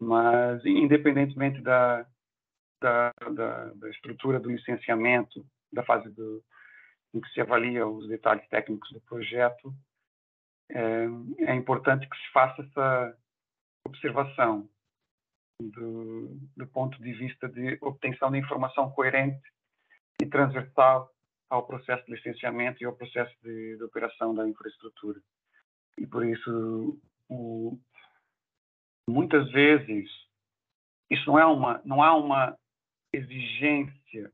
Mas, 0.00 0.64
independentemente 0.64 1.60
da, 1.60 2.06
da, 2.80 3.12
da, 3.32 3.64
da 3.74 3.90
estrutura 3.90 4.40
do 4.40 4.50
licenciamento, 4.50 5.44
da 5.70 5.84
fase 5.84 6.08
do, 6.10 6.42
em 7.14 7.20
que 7.20 7.28
se 7.30 7.40
avalia 7.40 7.86
os 7.86 8.08
detalhes 8.08 8.46
técnicos 8.48 8.90
do 8.92 9.00
projeto, 9.02 9.74
é, 10.70 11.04
é 11.38 11.54
importante 11.54 12.08
que 12.08 12.16
se 12.16 12.32
faça 12.32 12.62
essa 12.62 13.16
observação 13.86 14.68
do, 15.60 16.38
do, 16.56 16.66
ponto 16.68 17.00
de 17.02 17.12
vista 17.12 17.48
de 17.48 17.76
obtenção 17.82 18.30
de 18.30 18.38
informação 18.38 18.90
coerente 18.90 19.42
e 20.22 20.26
transversal 20.26 21.10
ao 21.50 21.66
processo 21.66 22.04
de 22.06 22.12
licenciamento 22.12 22.82
e 22.82 22.86
ao 22.86 22.96
processo 22.96 23.34
de, 23.42 23.76
de 23.76 23.82
operação 23.82 24.34
da 24.34 24.48
infraestrutura. 24.48 25.20
E 25.98 26.06
por 26.06 26.24
isso, 26.24 26.98
o, 27.28 27.78
muitas 29.10 29.50
vezes 29.50 30.08
isso 31.10 31.26
não 31.26 31.38
é 31.38 31.44
uma 31.44 31.80
não 31.84 32.02
há 32.02 32.14
uma 32.16 32.56
exigência 33.12 34.32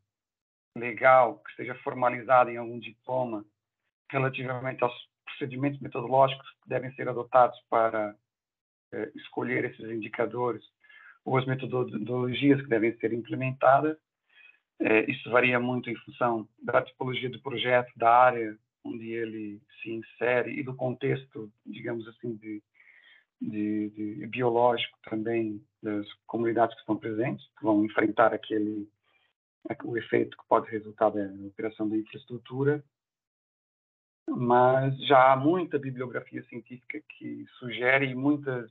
legal 0.77 1.39
que 1.39 1.51
esteja 1.51 1.75
formalizada 1.77 2.53
em 2.53 2.57
algum 2.57 2.79
diploma 2.79 3.45
relativamente 4.11 4.85
aos 4.85 4.95
procedimentos 5.25 5.81
metodológicos 5.81 6.49
que 6.63 6.69
devem 6.69 6.93
ser 6.93 7.09
adotados 7.09 7.59
para 7.69 8.15
eh, 8.93 9.11
escolher 9.17 9.65
esses 9.65 9.91
indicadores 9.91 10.63
ou 11.25 11.37
as 11.37 11.47
metodologias 11.47 12.61
que 12.63 12.69
devem 12.69 12.97
ser 12.99 13.13
implementadas. 13.13 13.97
Eh, 14.81 15.11
isso 15.11 15.31
varia 15.31 15.59
muito 15.59 15.91
em 15.91 15.97
função 15.97 16.49
da 16.63 16.83
tipologia 16.83 17.31
do 17.31 17.41
projeto, 17.41 17.91
da 17.97 18.11
área 18.11 18.57
onde 18.85 19.11
ele 19.11 19.61
se 19.83 19.91
insere 19.91 20.59
e 20.59 20.63
do 20.63 20.75
contexto, 20.75 21.51
digamos 21.65 22.07
assim, 22.07 22.37
de 22.37 22.63
de, 23.41 23.91
de, 23.91 24.27
biológico 24.27 24.99
também 25.05 25.63
das 25.83 26.07
comunidades 26.27 26.75
que 26.75 26.81
estão 26.81 26.97
presentes, 26.97 27.47
que 27.59 27.65
vão 27.65 27.85
enfrentar 27.85 28.33
aquele 28.33 28.89
o 29.85 29.97
efeito 29.97 30.37
que 30.37 30.47
pode 30.49 30.71
resultar 30.71 31.11
da 31.11 31.25
operação 31.45 31.89
da 31.89 31.97
infraestrutura, 31.97 32.85
mas 34.29 34.97
já 35.07 35.33
há 35.33 35.37
muita 35.37 35.79
bibliografia 35.79 36.43
científica 36.45 37.01
que 37.09 37.45
sugere 37.59 38.07
e 38.07 38.15
muitas 38.15 38.71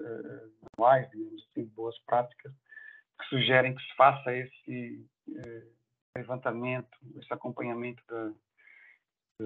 uh, 0.00 1.10
digamos 1.10 1.48
assim, 1.50 1.64
boas 1.74 1.98
práticas 2.00 2.52
que 3.18 3.26
sugerem 3.28 3.74
que 3.74 3.82
se 3.82 3.96
faça 3.96 4.34
esse 4.34 5.06
uh, 5.28 5.74
levantamento, 6.16 6.98
esse 7.16 7.32
acompanhamento 7.32 8.02
da, 8.06 8.32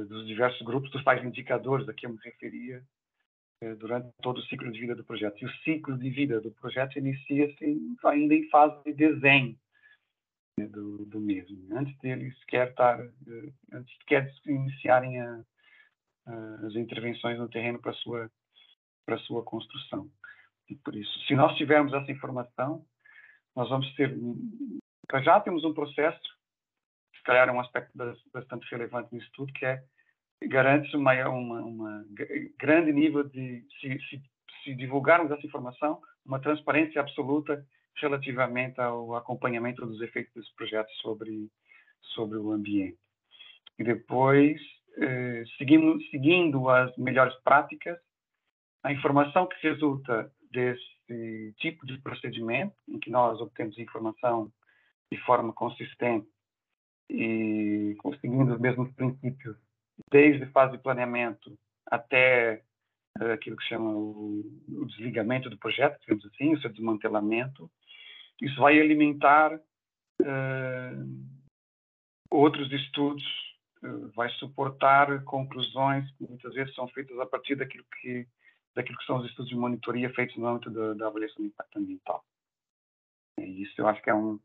dos 0.05 0.27
diversos 0.27 0.63
grupos, 0.63 0.91
dos 0.91 1.05
tais 1.05 1.25
indicadores 1.25 1.89
a 1.89 1.95
que 1.95 2.07
eu 2.07 2.11
me 2.11 2.19
referia, 2.23 2.85
durante 3.79 4.09
todo 4.23 4.39
o 4.39 4.43
ciclo 4.43 4.71
de 4.71 4.81
vida 4.81 4.95
do 4.95 5.05
projeto. 5.05 5.43
E 5.43 5.47
o 5.47 5.53
ciclo 5.65 5.99
de 5.99 6.11
vida 6.11 6.41
do 6.41 6.51
projeto 6.53 6.99
inicia-se 6.99 7.97
ainda 8.05 8.35
em 8.35 8.49
fase 8.49 8.83
de 8.85 8.93
desenho 8.93 9.59
né, 10.59 10.67
do, 10.67 11.05
do, 11.07 11.21
mesmo, 11.21 11.57
antes 11.77 11.97
deles 11.99 12.37
sequer 12.41 12.71
estar, 12.71 13.01
eh, 13.01 13.53
antes 13.73 13.97
sequer 13.99 14.31
de 14.45 14.51
iniciarem 14.51 15.21
a, 15.21 15.45
a, 16.27 16.67
as 16.67 16.75
intervenções 16.75 17.39
no 17.39 17.49
terreno 17.49 17.81
para 17.81 17.93
sua 17.95 18.31
para 19.07 19.19
sua 19.21 19.43
construção. 19.43 20.11
E 20.69 20.75
por 20.75 20.95
isso, 20.95 21.19
se 21.27 21.35
nós 21.35 21.57
tivermos 21.57 21.95
essa 21.95 22.13
informação, 22.13 22.85
nós 23.57 23.71
vamos 23.71 23.91
ter, 23.95 24.15
já 25.25 25.41
temos 25.41 25.65
um 25.65 25.73
processo, 25.73 26.21
se 27.17 27.23
calhar 27.23 27.49
é 27.49 27.53
um 27.53 27.61
aspecto 27.61 27.91
bastante 28.31 28.71
relevante 28.71 29.15
nisso 29.15 29.31
tudo, 29.33 29.51
que 29.55 29.65
é 29.65 29.83
garante-se 30.47 30.97
uma, 30.97 32.05
grande 32.59 32.93
nível 32.93 33.25
de, 33.25 33.65
se, 33.81 33.99
se, 34.09 34.23
se, 34.63 34.75
divulgarmos 34.75 35.31
essa 35.33 35.47
informação, 35.47 36.01
uma 36.25 36.39
transparência 36.39 37.01
absoluta 37.01 37.65
relativamente 37.97 38.81
ao 38.81 39.15
acompanhamento 39.17 39.85
dos 39.85 40.01
efeitos 40.01 40.33
desse 40.35 40.55
projeto 40.55 40.91
sobre, 41.03 41.51
sobre 42.15 42.39
o 42.39 42.53
ambiente. 42.53 42.99
E 43.79 43.85
depois, 43.85 44.61
eh, 44.99 45.45
seguindo, 45.57 46.01
seguindo 46.11 46.69
as 46.69 46.97
melhores 46.97 47.35
práticas, 47.43 47.99
a 48.85 48.93
informação 48.93 49.47
que 49.47 49.57
resulta 49.67 50.31
desse 50.51 51.55
tipo 51.59 51.87
de 51.87 51.99
procedimento, 51.99 52.75
em 52.87 52.99
que 52.99 53.11
nós 53.11 53.41
obtemos 53.41 53.79
informação 53.79 54.53
de 55.11 55.19
forma 55.23 55.53
consistente 55.53 56.29
e 57.09 57.97
conseguindo 57.99 58.53
os 58.55 58.61
mesmos 58.61 58.93
princípios 58.93 59.57
desde 60.11 60.47
fase 60.47 60.77
de 60.77 60.83
planeamento 60.83 61.59
até 61.87 62.63
uh, 63.21 63.33
aquilo 63.33 63.57
que 63.57 63.69
chama 63.69 63.91
o, 63.91 64.45
o, 64.69 64.87
desligamento 64.87 65.51
do 65.51 65.59
projeto, 65.59 65.99
digamos 66.01 66.25
assim, 66.27 66.55
o 66.55 66.61
seu 66.61 66.71
desmantelamento. 66.71 67.71
Isso 68.41 68.61
vai 68.61 68.79
alimentar 68.81 69.55
uh, 69.55 71.29
outros 72.31 72.71
estudos, 72.73 73.25
uh, 73.83 74.09
vai 74.15 74.29
suportar 74.31 75.25
conclusões 75.25 76.11
que 76.13 76.29
muitas 76.29 76.55
vezes 76.55 76.75
são 76.75 76.89
feitas 76.89 77.19
a 77.19 77.27
partir 77.27 77.57
daquilo 77.57 77.85
que 78.01 78.27
daquilo 78.75 78.99
que 78.99 79.07
são 79.07 79.17
os 79.19 79.27
estudos 79.27 79.49
de 79.49 79.57
monitoria 79.57 80.13
feitos 80.15 80.37
no 80.37 80.47
âmbito 80.47 80.71
da, 80.71 80.95
da 80.95 81.09
avaliação 81.09 81.43
de 81.43 81.49
impacto 81.49 81.79
ambiental. 81.81 82.25
E 83.41 83.63
isso 83.63 83.75
eu 83.79 83.89
acho 83.89 84.01
que 84.03 84.11
é 84.11 84.15
um 84.15 84.39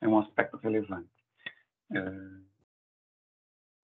é 0.00 0.08
um 0.08 0.18
aspecto 0.18 0.56
relevante. 0.56 1.08
Uh, 1.90 2.44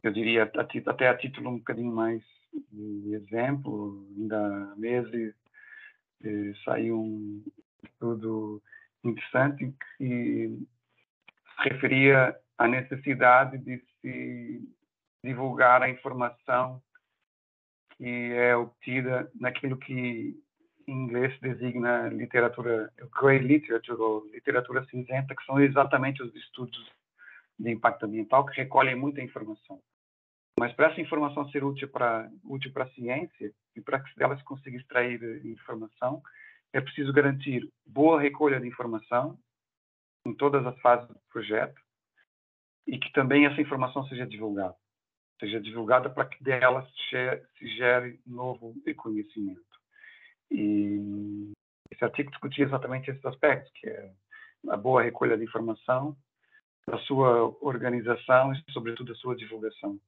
eu 0.02 0.12
diria 0.12 0.50
até 0.86 1.08
a 1.08 1.16
título 1.16 1.50
um 1.50 1.58
bocadinho 1.58 1.92
mais 1.92 2.22
de 2.70 3.14
exemplo, 3.14 4.06
ainda 4.16 4.36
há 4.36 4.76
meses 4.76 5.34
eh, 6.24 6.52
saiu 6.64 7.00
um 7.00 7.42
estudo 7.84 8.62
interessante 9.04 9.74
que 9.96 10.58
referia 11.58 12.36
à 12.58 12.68
necessidade 12.68 13.58
de 13.58 13.82
se 14.00 14.68
divulgar 15.24 15.82
a 15.82 15.88
informação 15.88 16.82
que 17.96 18.32
é 18.32 18.56
obtida 18.56 19.30
naquilo 19.34 19.76
que 19.76 20.36
em 20.86 21.04
inglês 21.04 21.38
designa 21.40 22.08
literatura 22.08 22.92
grey 23.20 23.38
literature 23.38 24.00
ou 24.00 24.26
literatura 24.26 24.84
cinzenta, 24.86 25.34
que 25.34 25.44
são 25.44 25.60
exatamente 25.60 26.22
os 26.22 26.34
estudos 26.34 26.92
de 27.58 27.70
impacto 27.70 28.04
ambiental 28.04 28.44
que 28.46 28.56
recolhem 28.56 28.96
muita 28.96 29.22
informação. 29.22 29.80
Mas 30.62 30.72
para 30.74 30.92
essa 30.92 31.00
informação 31.00 31.50
ser 31.50 31.64
útil 31.64 31.88
para 31.88 32.30
útil 32.44 32.72
para 32.72 32.84
a 32.84 32.90
ciência 32.90 33.52
e 33.74 33.80
para 33.80 33.98
que 33.98 34.14
dela 34.14 34.36
se 34.36 34.44
consiga 34.44 34.76
extrair 34.76 35.44
informação, 35.44 36.22
é 36.72 36.80
preciso 36.80 37.12
garantir 37.12 37.68
boa 37.84 38.20
recolha 38.20 38.60
de 38.60 38.68
informação 38.68 39.36
em 40.24 40.32
todas 40.32 40.64
as 40.64 40.80
fases 40.80 41.08
do 41.08 41.18
projeto 41.32 41.82
e 42.86 42.96
que 42.96 43.10
também 43.10 43.44
essa 43.44 43.60
informação 43.60 44.06
seja 44.06 44.24
divulgada. 44.24 44.76
Seja 45.40 45.60
divulgada 45.60 46.08
para 46.08 46.26
que 46.26 46.40
dela 46.44 46.88
se 47.10 47.68
gere 47.76 48.20
novo 48.24 48.72
conhecimento. 48.98 49.60
E 50.48 51.50
esse 51.90 52.04
artigo 52.04 52.30
discutia 52.30 52.66
exatamente 52.66 53.10
esses 53.10 53.24
aspectos, 53.24 53.72
que 53.74 53.88
é 53.88 54.12
a 54.68 54.76
boa 54.76 55.02
recolha 55.02 55.36
de 55.36 55.42
informação, 55.42 56.16
a 56.86 56.98
sua 56.98 57.52
organização 57.60 58.52
e, 58.52 58.72
sobretudo, 58.72 59.10
a 59.10 59.16
sua 59.16 59.34
divulgação. 59.34 59.98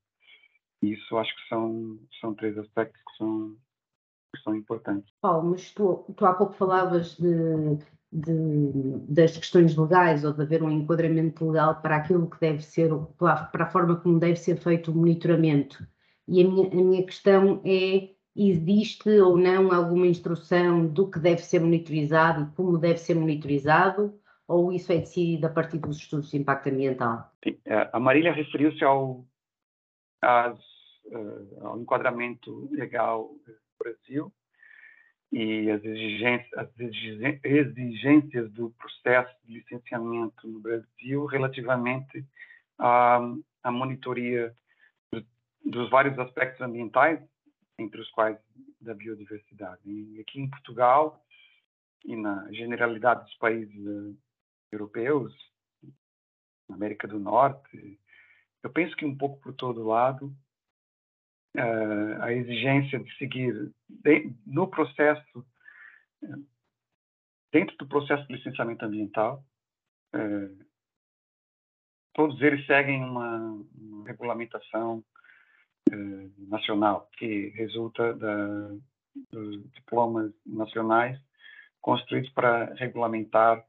Isso 0.92 1.16
acho 1.16 1.34
que 1.34 1.48
são, 1.48 1.98
são 2.20 2.34
três 2.34 2.56
aspectos 2.58 3.00
que 3.00 3.16
são, 3.16 3.56
que 4.34 4.42
são 4.42 4.54
importantes. 4.54 5.12
Paulo, 5.20 5.50
mas 5.50 5.72
tu, 5.72 6.04
tu 6.16 6.26
há 6.26 6.34
pouco 6.34 6.52
falavas 6.54 7.16
de, 7.16 7.78
de, 8.12 8.72
das 9.08 9.36
questões 9.36 9.76
legais 9.76 10.24
ou 10.24 10.32
de 10.32 10.42
haver 10.42 10.62
um 10.62 10.70
enquadramento 10.70 11.44
legal 11.46 11.80
para 11.80 11.96
aquilo 11.96 12.28
que 12.28 12.40
deve 12.40 12.62
ser, 12.62 12.90
para 13.18 13.64
a 13.64 13.70
forma 13.70 13.96
como 13.96 14.18
deve 14.18 14.36
ser 14.36 14.56
feito 14.56 14.90
o 14.90 14.94
monitoramento. 14.94 15.86
E 16.28 16.42
a 16.42 16.48
minha, 16.48 16.68
a 16.68 16.74
minha 16.74 17.04
questão 17.04 17.60
é: 17.64 18.10
existe 18.36 19.08
ou 19.20 19.36
não 19.36 19.72
alguma 19.72 20.06
instrução 20.06 20.86
do 20.86 21.10
que 21.10 21.18
deve 21.18 21.42
ser 21.42 21.60
monitorizado 21.60 22.42
e 22.42 22.56
como 22.56 22.78
deve 22.78 22.98
ser 22.98 23.14
monitorizado? 23.14 24.18
Ou 24.46 24.72
isso 24.72 24.92
é 24.92 24.98
decidido 24.98 25.46
a 25.46 25.50
partir 25.50 25.78
dos 25.78 25.96
estudos 25.96 26.30
de 26.30 26.36
impacto 26.36 26.68
ambiental? 26.68 27.32
Sim, 27.42 27.58
é, 27.64 27.88
a 27.90 27.98
Marília 27.98 28.30
referiu-se 28.30 28.84
ao, 28.84 29.24
às, 30.20 30.58
uh, 31.06 31.66
ao 31.66 31.80
enquadramento 31.80 32.68
legal 32.72 33.34
do 33.46 33.54
Brasil 33.78 34.32
e 35.32 35.70
as 35.70 35.84
exigências, 35.84 36.52
as 36.54 36.68
exigências 36.78 38.50
do 38.52 38.70
processo 38.70 39.34
de 39.44 39.54
licenciamento 39.54 40.46
no 40.46 40.60
Brasil 40.60 41.24
relativamente 41.26 42.24
à, 42.78 43.20
à 43.62 43.72
monitoria 43.72 44.54
dos 45.64 45.90
vários 45.90 46.18
aspectos 46.18 46.60
ambientais, 46.60 47.18
entre 47.78 48.00
os 48.00 48.08
quais 48.10 48.38
da 48.80 48.94
biodiversidade. 48.94 49.80
E 49.84 50.20
aqui 50.20 50.40
em 50.40 50.48
Portugal 50.48 51.20
e 52.04 52.14
na 52.14 52.46
generalidade 52.52 53.24
dos 53.24 53.34
países 53.36 53.74
uh, 53.74 54.16
europeus, 54.70 55.34
na 56.68 56.76
América 56.76 57.08
do 57.08 57.18
Norte, 57.18 57.98
eu 58.62 58.70
penso 58.70 58.94
que 58.96 59.04
um 59.04 59.16
pouco 59.16 59.40
por 59.40 59.52
todo 59.54 59.86
lado, 59.86 60.34
uh, 61.56 62.22
a 62.22 62.32
exigência 62.32 62.98
de 62.98 63.16
seguir 63.16 63.72
no 64.46 64.68
processo, 64.68 65.46
dentro 67.52 67.76
do 67.76 67.86
processo 67.86 68.26
de 68.26 68.34
licenciamento 68.34 68.84
ambiental, 68.84 69.44
uh, 70.14 70.64
todos 72.14 72.40
eles 72.40 72.64
seguem 72.66 73.02
uma, 73.02 73.64
uma 73.76 74.06
regulamentação 74.06 75.04
uh, 75.90 76.48
nacional 76.48 77.08
que 77.18 77.48
resulta 77.50 78.14
da, 78.14 78.70
dos 79.30 79.72
diplomas 79.72 80.32
nacionais 80.46 81.20
construídos 81.80 82.30
para 82.30 82.72
regulamentar 82.74 83.64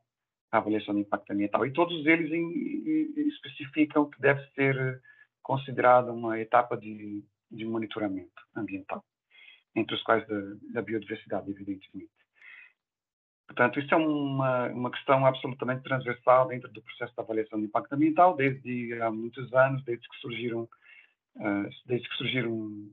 a 0.52 0.58
avaliação 0.58 0.96
de 0.96 1.02
impacto 1.02 1.32
ambiental. 1.32 1.66
E 1.66 1.74
todos 1.74 2.06
eles 2.06 2.32
em, 2.32 3.14
em, 3.18 3.28
especificam 3.28 4.10
que 4.10 4.22
deve 4.22 4.42
ser 4.54 5.02
considerada 5.44 6.12
uma 6.12 6.40
etapa 6.40 6.78
de 6.78 7.24
de 7.56 7.66
monitoramento 7.66 8.42
ambiental, 8.56 9.04
entre 9.76 9.96
os 9.96 10.04
quais 10.04 10.28
da, 10.28 10.42
da 10.74 10.82
biodiversidade, 10.82 11.50
evidentemente. 11.50 12.12
Portanto, 13.48 13.80
isso 13.80 13.94
é 13.94 13.98
uma, 13.98 14.68
uma 14.70 14.92
questão 14.92 15.26
absolutamente 15.26 15.84
transversal 15.84 16.48
dentro 16.48 16.72
do 16.72 16.82
processo 16.82 17.14
de 17.14 17.22
avaliação 17.22 17.60
de 17.60 17.66
impacto 17.66 17.94
ambiental, 17.94 18.36
desde 18.36 19.00
há 19.02 19.12
muitos 19.12 19.54
anos, 19.54 19.84
desde 19.86 20.08
que 20.08 20.18
surgiram, 20.18 20.64
uh, 21.36 21.70
desde 21.86 22.10
que 22.10 22.16
surgiram 22.16 22.90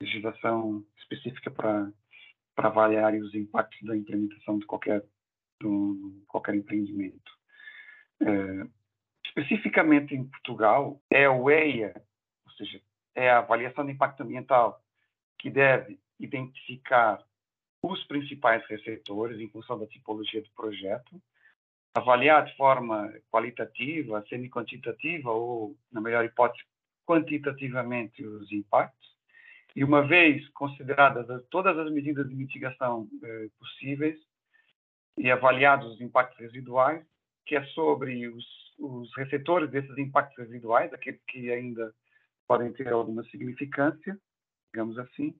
legislação 0.00 0.84
específica 0.98 1.50
para, 1.50 1.92
para 2.54 2.68
avaliar 2.68 3.14
os 3.14 3.34
impactos 3.34 3.78
da 3.82 3.96
implementação 3.96 4.58
de 4.58 4.66
qualquer, 4.66 5.02
de 5.60 6.24
qualquer 6.28 6.54
empreendimento. 6.54 7.32
Uh, 8.22 8.70
especificamente 9.26 10.14
em 10.14 10.24
Portugal, 10.24 11.00
é 11.10 11.28
o 11.28 11.50
EIA, 11.50 11.94
ou 12.46 12.52
seja, 12.52 12.80
é 13.18 13.30
a 13.30 13.38
avaliação 13.38 13.84
de 13.84 13.90
impacto 13.92 14.22
ambiental, 14.22 14.80
que 15.38 15.50
deve 15.50 15.98
identificar 16.20 17.20
os 17.82 18.02
principais 18.04 18.64
receptores 18.66 19.40
em 19.40 19.48
função 19.48 19.76
da 19.76 19.88
tipologia 19.88 20.40
do 20.40 20.50
projeto, 20.50 21.20
avaliar 21.96 22.44
de 22.44 22.56
forma 22.56 23.12
qualitativa, 23.28 24.24
semi-quantitativa 24.28 25.30
ou, 25.32 25.76
na 25.90 26.00
melhor 26.00 26.24
hipótese, 26.24 26.64
quantitativamente 27.04 28.24
os 28.24 28.52
impactos, 28.52 29.16
e 29.74 29.82
uma 29.82 30.06
vez 30.06 30.48
consideradas 30.50 31.44
todas 31.50 31.76
as 31.76 31.90
medidas 31.90 32.28
de 32.28 32.34
mitigação 32.34 33.08
eh, 33.22 33.48
possíveis 33.58 34.18
e 35.16 35.30
avaliados 35.30 35.94
os 35.94 36.00
impactos 36.00 36.38
residuais, 36.38 37.04
que 37.46 37.56
é 37.56 37.64
sobre 37.66 38.28
os, 38.28 38.44
os 38.78 39.14
receptores 39.16 39.70
desses 39.70 39.96
impactos 39.98 40.36
residuais, 40.36 40.92
aqueles 40.92 41.20
que 41.26 41.50
ainda 41.50 41.92
podem 42.48 42.72
ter 42.72 42.88
alguma 42.90 43.22
significância, 43.24 44.18
digamos 44.72 44.98
assim, 44.98 45.38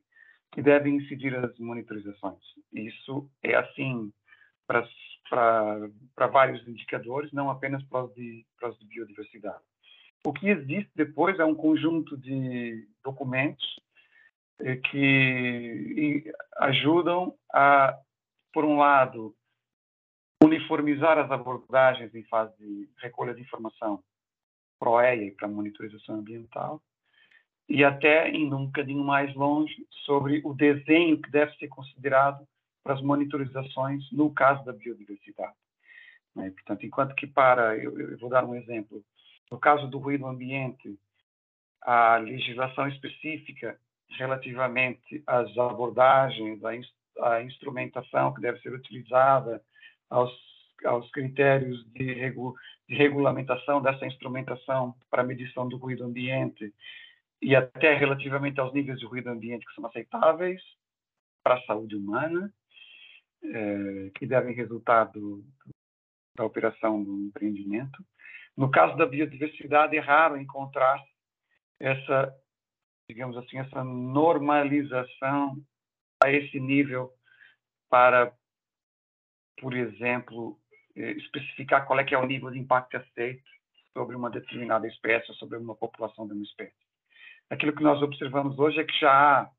que 0.52 0.62
devem 0.62 0.96
incidir 0.96 1.34
as 1.34 1.58
monitorizações. 1.58 2.42
Isso 2.72 3.28
é 3.42 3.54
assim 3.54 4.12
para, 4.66 4.86
vários 6.30 6.66
indicadores, 6.68 7.32
não 7.32 7.50
apenas 7.50 7.82
para 7.84 8.04
os, 8.04 8.14
de, 8.14 8.46
para 8.60 8.68
os 8.68 8.78
de 8.78 8.86
biodiversidade. 8.86 9.62
O 10.24 10.32
que 10.32 10.48
existe 10.48 10.90
depois 10.94 11.38
é 11.38 11.44
um 11.44 11.54
conjunto 11.54 12.16
de 12.16 12.86
documentos 13.02 13.64
eh, 14.60 14.76
que 14.76 16.30
ajudam 16.58 17.34
a, 17.52 17.98
por 18.52 18.64
um 18.64 18.76
lado, 18.76 19.34
uniformizar 20.42 21.18
as 21.18 21.30
abordagens 21.30 22.14
em 22.14 22.24
fase 22.24 22.56
de 22.58 22.88
recolha 22.98 23.34
de 23.34 23.42
informação 23.42 24.02
para 24.78 24.90
o 24.90 25.00
EIA 25.00 25.24
e 25.24 25.30
para 25.30 25.46
a 25.46 25.50
monitorização 25.50 26.16
ambiental, 26.16 26.82
e 27.68 27.84
até 27.84 28.30
indo 28.30 28.56
um 28.56 28.66
bocadinho 28.66 29.04
mais 29.04 29.34
longe 29.34 29.86
sobre 30.04 30.40
o 30.44 30.54
desenho 30.54 31.20
que 31.20 31.30
deve 31.30 31.54
ser 31.56 31.68
considerado 31.68 32.46
para 32.82 32.94
as 32.94 33.02
monitorizações 33.02 34.10
no 34.10 34.32
caso 34.32 34.64
da 34.64 34.72
biodiversidade. 34.72 35.54
Né? 36.34 36.50
Portanto, 36.50 36.86
enquanto 36.86 37.14
que 37.14 37.26
para, 37.26 37.76
eu, 37.76 37.98
eu, 37.98 38.18
vou 38.18 38.30
dar 38.30 38.44
um 38.44 38.54
exemplo, 38.54 39.02
no 39.50 39.58
caso 39.58 39.86
do 39.88 39.98
ruído 39.98 40.26
ambiente, 40.26 40.98
a 41.82 42.16
legislação 42.16 42.88
específica 42.88 43.78
relativamente 44.10 45.22
às 45.26 45.56
abordagens, 45.58 46.60
à, 46.64 47.34
à 47.34 47.42
instrumentação 47.42 48.32
que 48.32 48.40
deve 48.40 48.58
ser 48.60 48.72
utilizada, 48.72 49.62
aos, 50.08 50.32
aos 50.84 51.10
critérios 51.10 51.84
de, 51.92 52.14
regu, 52.14 52.54
de 52.88 52.94
regulamentação 52.94 53.82
dessa 53.82 54.06
instrumentação 54.06 54.94
para 55.10 55.22
medição 55.22 55.68
do 55.68 55.76
ruído 55.76 56.04
ambiente, 56.04 56.72
e 57.40 57.54
até 57.54 57.94
relativamente 57.94 58.60
aos 58.60 58.72
níveis 58.72 58.98
de 58.98 59.06
ruído 59.06 59.28
ambiente 59.28 59.64
que 59.66 59.74
são 59.74 59.86
aceitáveis 59.86 60.60
para 61.42 61.54
a 61.54 61.62
saúde 61.62 61.96
humana, 61.96 62.52
eh, 63.42 64.10
que 64.16 64.26
devem 64.26 64.54
resultar 64.54 65.04
do, 65.04 65.44
da 66.36 66.44
operação 66.44 67.02
do 67.02 67.18
empreendimento. 67.20 68.04
No 68.56 68.70
caso 68.70 68.96
da 68.96 69.06
biodiversidade, 69.06 69.96
é 69.96 70.00
raro 70.00 70.36
encontrar 70.36 71.00
essa, 71.78 72.34
digamos 73.08 73.36
assim, 73.36 73.58
essa 73.58 73.84
normalização 73.84 75.56
a 76.22 76.30
esse 76.30 76.58
nível 76.58 77.12
para, 77.88 78.34
por 79.60 79.74
exemplo, 79.74 80.60
eh, 80.96 81.12
especificar 81.12 81.86
qual 81.86 82.00
é 82.00 82.04
que 82.04 82.14
é 82.14 82.18
o 82.18 82.26
nível 82.26 82.50
de 82.50 82.58
impacto 82.58 82.96
aceito 82.96 83.48
sobre 83.92 84.16
uma 84.16 84.28
determinada 84.28 84.86
espécie 84.86 85.32
sobre 85.34 85.56
uma 85.56 85.76
população 85.76 86.26
de 86.26 86.32
uma 86.32 86.44
espécie. 86.44 86.87
Aquilo 87.50 87.74
que 87.74 87.82
nós 87.82 88.00
observamos 88.02 88.58
hoje 88.58 88.80
é 88.80 88.84
que 88.84 88.98
já 88.98 89.10
há 89.10 89.50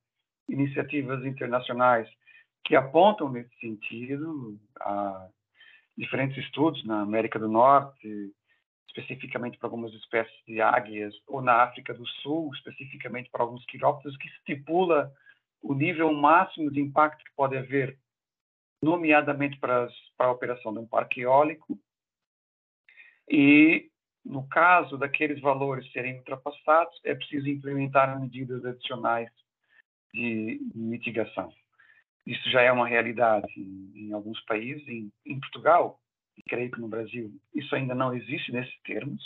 iniciativas 0.47 1.25
internacionais 1.25 2.07
que 2.65 2.75
apontam 2.75 3.29
nesse 3.29 3.53
sentido, 3.59 4.59
há 4.79 5.27
diferentes 5.97 6.37
estudos 6.37 6.83
na 6.85 7.01
América 7.01 7.39
do 7.39 7.47
Norte, 7.47 8.31
especificamente 8.87 9.57
para 9.57 9.67
algumas 9.67 9.93
espécies 9.93 10.45
de 10.45 10.61
águias, 10.61 11.13
ou 11.27 11.41
na 11.41 11.63
África 11.63 11.93
do 11.93 12.05
Sul, 12.21 12.51
especificamente 12.53 13.29
para 13.29 13.43
alguns 13.43 13.65
quirópteros, 13.65 14.17
que 14.17 14.27
estipula 14.27 15.11
o 15.61 15.73
nível 15.73 16.13
máximo 16.13 16.71
de 16.71 16.79
impacto 16.79 17.23
que 17.23 17.31
pode 17.35 17.57
haver, 17.57 17.97
nomeadamente 18.81 19.59
para, 19.59 19.85
as, 19.85 19.93
para 20.17 20.27
a 20.27 20.31
operação 20.31 20.73
de 20.73 20.79
um 20.79 20.87
parque 20.87 21.21
eólico. 21.21 21.79
E, 23.29 23.88
no 24.25 24.47
caso 24.47 24.97
daqueles 24.97 25.39
valores 25.41 25.91
serem 25.91 26.17
ultrapassados, 26.17 26.99
é 27.03 27.15
preciso 27.15 27.47
implementar 27.47 28.19
medidas 28.19 28.63
adicionais 28.65 29.29
de 30.13 30.59
mitigação. 30.75 31.51
Isso 32.25 32.49
já 32.49 32.61
é 32.61 32.71
uma 32.71 32.87
realidade 32.87 33.47
em, 33.57 33.91
em 33.95 34.13
alguns 34.13 34.39
países. 34.45 34.87
Em, 34.87 35.11
em, 35.25 35.39
Portugal, 35.39 35.99
e 36.37 36.43
creio 36.43 36.71
que 36.71 36.79
no 36.79 36.87
Brasil, 36.87 37.31
isso 37.55 37.73
ainda 37.75 37.95
não 37.95 38.13
existe 38.13 38.51
nesses 38.51 38.79
termos, 38.81 39.23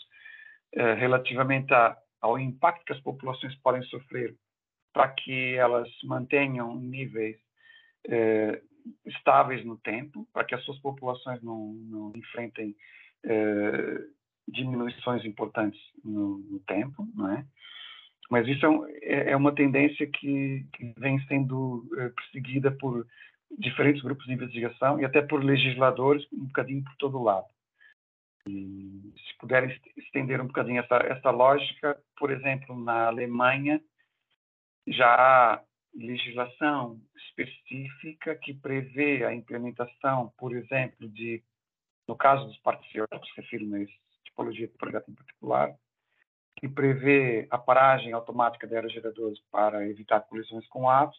eh, 0.74 0.94
relativamente 0.94 1.74
a, 1.74 1.98
ao 2.22 2.40
impacto 2.40 2.86
que 2.86 2.94
as 2.94 3.02
populações 3.02 3.56
podem 3.56 3.84
sofrer 3.84 4.36
para 4.94 5.10
que 5.10 5.56
elas 5.56 5.90
mantenham 6.04 6.76
níveis 6.76 7.38
eh, 8.08 8.62
estáveis 9.06 9.66
no 9.66 9.78
tempo, 9.78 10.28
para 10.32 10.46
que 10.46 10.56
as 10.56 10.64
suas 10.64 10.80
populações 10.80 11.42
não, 11.42 11.74
não 11.74 12.14
enfrentem 12.16 12.76
eh, 13.26 14.00
diminuições 14.48 15.26
importantes 15.26 15.80
no, 16.04 16.40
no, 16.40 16.60
tempo, 16.62 17.08
não 17.16 17.32
é? 17.32 17.46
Mas 18.30 18.48
isso 18.48 18.66
é, 18.66 18.98
é, 19.02 19.32
é 19.32 19.36
uma 19.36 19.54
tendência 19.54 20.08
que, 20.08 20.66
que 20.74 20.94
vem 20.98 21.20
sendo 21.28 21.88
eh, 21.98 22.10
perseguida 22.10 22.72
por 22.72 23.06
diferentes 23.58 24.02
grupos 24.02 24.26
de 24.26 24.34
investigação 24.34 25.00
e 25.00 25.06
até 25.06 25.22
por 25.22 25.44
legisladores 25.44 26.26
um 26.32 26.46
bocadinho 26.46 26.84
por 26.84 26.96
todo 26.98 27.24
lado. 27.24 27.48
E, 28.48 29.14
se 29.16 29.38
puderem 29.40 29.80
estender 29.98 30.42
um 30.42 30.48
bocadinho 30.48 30.82
essa, 30.82 30.96
essa 30.98 31.30
lógica, 31.30 32.02
por 32.18 32.32
exemplo, 32.32 32.78
na 32.78 33.08
Alemanha 33.08 33.82
já 34.88 35.08
há 35.16 35.64
legislação 35.96 37.00
específica 37.16 38.36
que 38.36 38.54
prevê 38.54 39.24
a 39.24 39.34
implementação, 39.34 40.34
por 40.38 40.56
exemplo, 40.56 41.08
de, 41.08 41.44
no 42.08 42.16
caso 42.16 42.46
dos 42.48 42.60
eólicos, 42.94 43.32
refiro-me 43.38 43.78
a 43.78 43.82
essa 43.84 44.13
tipologia 44.34 44.68
de 44.68 44.74
projeto 44.74 45.10
em 45.10 45.16
particular, 45.16 45.74
que 46.58 46.68
prevê 46.68 47.48
a 47.50 47.58
paragem 47.58 48.14
automática 48.14 48.68
de 48.68 48.76
aerogeradores 48.76 49.40
para 49.52 49.88
evitar 49.88 50.22
colisões 50.22 50.68
com 50.68 50.90
aves, 50.90 51.18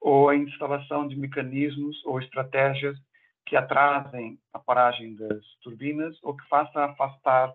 ou 0.00 0.28
a 0.28 0.36
instalação 0.36 1.06
de 1.06 1.16
mecanismos 1.16 2.04
ou 2.04 2.20
estratégias 2.20 2.98
que 3.46 3.56
atrasem 3.56 4.38
a 4.52 4.58
paragem 4.58 5.14
das 5.14 5.44
turbinas 5.62 6.16
ou 6.22 6.36
que 6.36 6.46
façam 6.48 6.82
afastar 6.82 7.54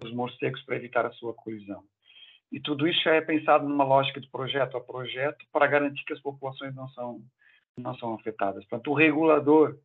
os 0.00 0.12
morcegos 0.12 0.62
para 0.62 0.76
evitar 0.76 1.04
a 1.04 1.12
sua 1.12 1.34
colisão. 1.34 1.82
E 2.52 2.60
tudo 2.60 2.86
isso 2.86 3.08
é 3.08 3.20
pensado 3.20 3.68
numa 3.68 3.84
lógica 3.84 4.20
de 4.20 4.30
projeto 4.30 4.76
a 4.76 4.80
projeto 4.80 5.44
para 5.52 5.66
garantir 5.66 6.04
que 6.04 6.12
as 6.12 6.20
populações 6.20 6.74
não 6.74 6.88
são, 6.90 7.20
não 7.76 7.94
são 7.96 8.14
afetadas. 8.14 8.64
Portanto, 8.66 8.90
o 8.90 8.94
regulador 8.94 9.76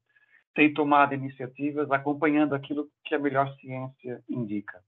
tem 0.53 0.73
tomado 0.73 1.13
iniciativas 1.13 1.89
acompanhando 1.91 2.53
aquilo 2.53 2.89
que 3.03 3.15
a 3.15 3.19
melhor 3.19 3.53
ciência 3.57 4.23
indica. 4.29 4.81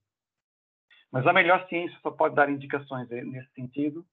Mas 1.12 1.25
a 1.25 1.34
melhor 1.34 1.67
ciência 1.67 1.97
só 2.01 2.12
pode 2.12 2.36
dar 2.36 2.49
indicações 2.49 3.08
nesse 3.10 3.51
sentido 3.54 4.06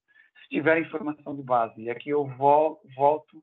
se 0.42 0.48
tiver 0.48 0.80
informação 0.80 1.34
de 1.34 1.42
base. 1.42 1.82
E 1.82 1.90
aqui 1.90 2.10
eu 2.10 2.24
volto 2.24 3.42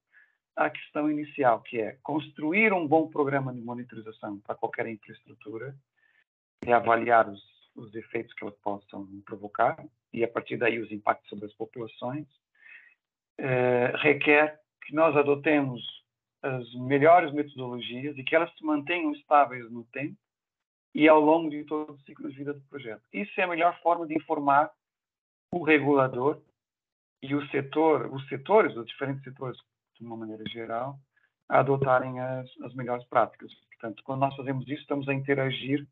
à 0.55 0.69
questão 0.69 1.09
inicial, 1.09 1.61
que 1.61 1.79
é 1.79 1.97
construir 2.03 2.73
um 2.73 2.87
bom 2.87 3.07
programa 3.07 3.53
de 3.53 3.61
monitorização 3.61 4.39
para 4.39 4.55
qualquer 4.55 4.87
infraestrutura 4.87 5.75
e 6.65 6.71
avaliar 6.71 7.29
os, 7.29 7.41
os 7.75 7.93
efeitos 7.95 8.33
que 8.33 8.43
elas 8.43 8.57
possam 8.59 9.07
provocar 9.25 9.83
e, 10.13 10.23
a 10.23 10.27
partir 10.27 10.57
daí, 10.57 10.79
os 10.79 10.91
impactos 10.91 11.29
sobre 11.29 11.45
as 11.45 11.53
populações, 11.53 12.27
eh, 13.37 13.93
requer 13.97 14.59
que 14.83 14.93
nós 14.93 15.15
adotemos 15.15 15.81
as 16.41 16.73
melhores 16.75 17.34
metodologias 17.34 18.17
e 18.17 18.23
que 18.23 18.36
elas 18.36 18.54
se 18.58 18.63
mantenham 18.63 19.12
estáveis 19.13 19.69
no 19.71 19.84
tempo 19.86 20.17
e 20.93 21.08
ao 21.08 21.19
longo 21.19 21.49
de 21.49 21.63
todo 21.65 21.93
o 21.93 21.99
ciclo 21.99 22.30
de 22.30 22.38
vida 22.38 22.54
do 22.54 22.62
projeto. 22.62 23.02
Isso 23.13 23.39
é 23.39 23.43
a 23.43 23.47
melhor 23.47 23.80
forma 23.82 24.08
de 24.08 24.15
informar 24.15 24.71
o 25.54 25.63
regulador 25.63 26.41
e 27.21 27.36
o 27.36 27.45
setor, 27.49 28.12
os 28.13 28.28
setores, 28.28 28.75
os 28.75 28.88
diferentes 28.88 29.23
setores, 29.23 29.60
de 29.95 30.06
uma 30.06 30.15
maneira 30.15 30.43
geral, 30.49 30.97
a 31.49 31.60
adotarem 31.60 32.19
as, 32.19 32.49
as 32.63 32.73
melhores 32.73 33.06
práticas. 33.06 33.54
Portanto, 33.69 34.04
quando 34.04 34.21
nós 34.21 34.36
fazemos 34.36 34.67
isso, 34.67 34.82
estamos 34.82 35.08
a 35.10 35.13
interagir 35.13 35.86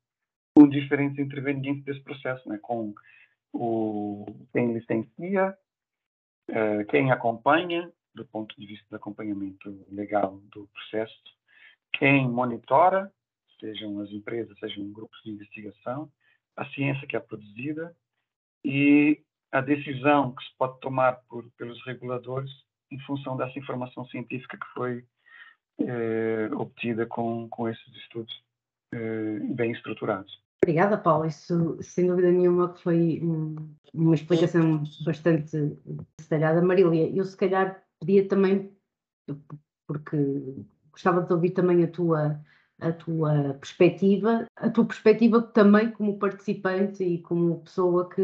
com 0.55 0.67
diferentes 0.67 1.19
intervenientes 1.19 1.83
desse 1.83 2.01
processo, 2.01 2.47
né? 2.47 2.57
com 2.61 2.93
o, 3.53 4.25
quem 4.53 4.73
licencia, 4.73 5.57
uh, 6.49 6.85
quem 6.89 7.11
acompanha, 7.11 7.91
do 8.17 8.25
ponto 8.25 8.59
de 8.59 8.65
vista 8.65 8.85
do 8.89 8.95
acompanhamento 8.95 9.85
legal 9.89 10.41
do 10.51 10.67
processo, 10.67 11.15
quem 11.93 12.27
monitora, 12.27 13.11
sejam 13.59 13.99
as 14.01 14.09
empresas, 14.11 14.57
sejam 14.59 14.91
grupos 14.91 15.19
de 15.23 15.31
investigação, 15.31 16.11
a 16.55 16.65
ciência 16.71 17.07
que 17.07 17.15
é 17.15 17.19
produzida 17.19 17.95
e 18.63 19.21
a 19.51 19.61
decisão 19.61 20.33
que 20.33 20.43
se 20.43 20.49
pode 20.57 20.79
tomar 20.79 21.13
por, 21.29 21.49
pelos 21.57 21.81
reguladores 21.85 22.51
em 22.91 22.99
função 23.01 23.37
dessa 23.37 23.57
informação 23.57 24.05
científica 24.07 24.57
que 24.57 24.73
foi 24.73 25.05
eh, 25.79 26.49
obtida 26.53 27.05
com, 27.05 27.47
com 27.49 27.69
esses 27.69 27.95
estudos 27.95 28.43
eh, 28.93 29.39
bem 29.55 29.71
estruturados. 29.71 30.41
Obrigada, 30.63 30.97
Paulo. 30.97 31.25
Isso, 31.25 31.77
sem 31.81 32.07
dúvida 32.07 32.31
nenhuma, 32.31 32.73
foi 32.75 33.21
uma 33.93 34.15
explicação 34.15 34.83
bastante 35.05 35.77
detalhada. 36.19 36.61
Marília, 36.61 37.09
eu 37.15 37.23
se 37.23 37.37
calhar 37.37 37.81
pedia 37.99 38.27
também, 38.27 38.75
porque 39.87 40.17
gostava 40.91 41.21
de 41.21 41.33
ouvir 41.33 41.51
também 41.51 41.83
a 41.83 41.87
tua 41.87 42.41
a 42.79 42.91
tua 42.91 43.55
perspectiva, 43.55 44.45
a 44.55 44.69
tua 44.69 44.85
perspectiva 44.85 45.41
também 45.41 45.91
como 45.91 46.19
participante 46.19 47.03
e 47.03 47.21
como 47.21 47.61
pessoa 47.61 48.07
que, 48.07 48.23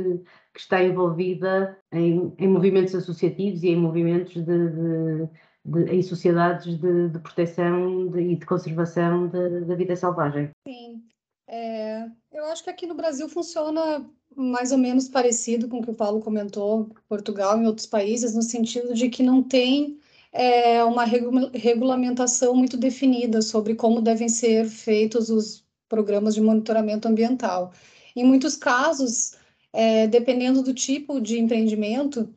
que 0.54 0.60
está 0.60 0.84
envolvida 0.84 1.78
em, 1.92 2.34
em, 2.38 2.48
movimentos 2.48 2.94
associativos 2.94 3.64
e 3.64 3.70
em 3.70 3.76
movimentos 3.76 4.34
de, 4.34 4.44
de, 4.46 5.30
de 5.66 5.96
em 5.96 6.02
sociedades 6.04 6.78
de, 6.78 7.10
de 7.10 7.20
proteção 7.20 8.16
e 8.16 8.36
de 8.36 8.46
conservação 8.46 9.28
da 9.28 9.76
vida 9.76 9.96
selvagem. 9.96 10.52
Sim, 10.68 11.04
é, 11.48 12.06
eu 12.32 12.46
acho 12.46 12.64
que 12.64 12.70
aqui 12.70 12.86
no 12.86 12.96
Brasil 12.96 13.28
funciona 13.28 14.08
mais 14.36 14.72
ou 14.72 14.78
menos 14.78 15.08
parecido 15.08 15.68
com 15.68 15.80
o 15.80 15.84
que 15.84 15.92
o 15.92 15.96
Paulo 15.96 16.22
comentou, 16.22 16.90
Portugal 17.08 17.62
e 17.62 17.66
outros 17.66 17.88
países, 17.88 18.34
no 18.34 18.42
sentido 18.42 18.94
de 18.94 19.10
que 19.10 19.24
não 19.24 19.44
tem 19.44 20.00
é, 20.32 20.84
uma 20.84 21.06
regulamentação 21.06 22.56
muito 22.56 22.76
definida 22.76 23.42
sobre 23.42 23.76
como 23.76 24.02
devem 24.02 24.28
ser 24.28 24.66
feitos 24.66 25.30
os 25.30 25.64
programas 25.88 26.34
de 26.34 26.42
monitoramento 26.42 27.08
ambiental. 27.08 27.72
Em 28.16 28.24
muitos 28.24 28.56
casos, 28.56 29.36
é, 29.72 30.08
dependendo 30.08 30.64
do 30.64 30.74
tipo 30.74 31.22
de 31.22 31.40
empreendimento, 31.40 32.34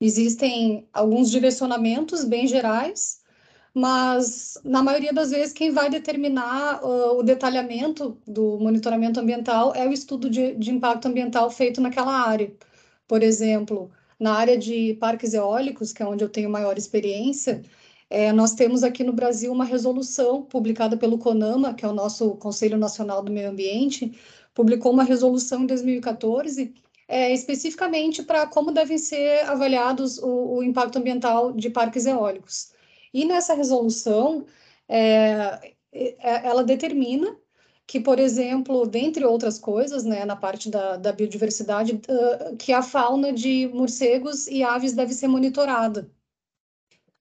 existem 0.00 0.86
alguns 0.92 1.30
direcionamentos 1.30 2.24
bem 2.24 2.46
gerais, 2.46 3.20
mas 3.76 4.56
na 4.64 4.82
maioria 4.82 5.12
das 5.12 5.30
vezes 5.30 5.52
quem 5.52 5.70
vai 5.70 5.90
determinar 5.90 6.82
uh, 6.82 7.18
o 7.18 7.22
detalhamento 7.22 8.16
do 8.26 8.58
monitoramento 8.58 9.20
ambiental 9.20 9.74
é 9.74 9.86
o 9.86 9.92
estudo 9.92 10.30
de, 10.30 10.54
de 10.54 10.70
impacto 10.70 11.06
ambiental 11.08 11.50
feito 11.50 11.78
naquela 11.78 12.26
área. 12.26 12.50
Por 13.06 13.22
exemplo, 13.22 13.90
na 14.18 14.32
área 14.32 14.56
de 14.56 14.94
parques 14.94 15.34
eólicos, 15.34 15.92
que 15.92 16.02
é 16.02 16.06
onde 16.06 16.24
eu 16.24 16.28
tenho 16.30 16.48
maior 16.48 16.78
experiência, 16.78 17.62
é, 18.08 18.32
nós 18.32 18.54
temos 18.54 18.82
aqui 18.82 19.04
no 19.04 19.12
Brasil 19.12 19.52
uma 19.52 19.66
resolução 19.66 20.42
publicada 20.42 20.96
pelo 20.96 21.18
CONAMA, 21.18 21.74
que 21.74 21.84
é 21.84 21.88
o 21.88 21.92
nosso 21.92 22.30
Conselho 22.36 22.78
Nacional 22.78 23.22
do 23.22 23.30
Meio 23.30 23.50
Ambiente, 23.50 24.10
publicou 24.54 24.90
uma 24.90 25.04
resolução 25.04 25.64
em 25.64 25.66
2014, 25.66 26.72
é, 27.06 27.30
especificamente 27.30 28.22
para 28.22 28.46
como 28.46 28.72
devem 28.72 28.96
ser 28.96 29.40
avaliados 29.40 30.16
o, 30.16 30.56
o, 30.56 30.62
impacto 30.62 30.96
ambiental 30.98 31.52
de 31.52 31.68
parques 31.68 32.06
eólicos. 32.06 32.74
E 33.16 33.24
nessa 33.24 33.54
resolução, 33.54 34.44
é, 34.86 35.74
é 35.90 36.46
ela 36.46 36.62
determina 36.62 37.34
que, 37.86 37.98
por 37.98 38.18
exemplo, 38.18 38.86
dentre 38.86 39.24
outras 39.24 39.58
coisas, 39.58 40.04
né, 40.04 40.26
na 40.26 40.36
parte 40.36 40.68
da, 40.68 40.96
da 40.98 41.12
biodiversidade, 41.12 41.98
que 42.58 42.74
a 42.74 42.82
fauna 42.82 43.32
de 43.32 43.70
morcegos 43.72 44.46
e 44.48 44.62
aves 44.62 44.92
deve 44.92 45.14
ser 45.14 45.28
monitorada 45.28 46.10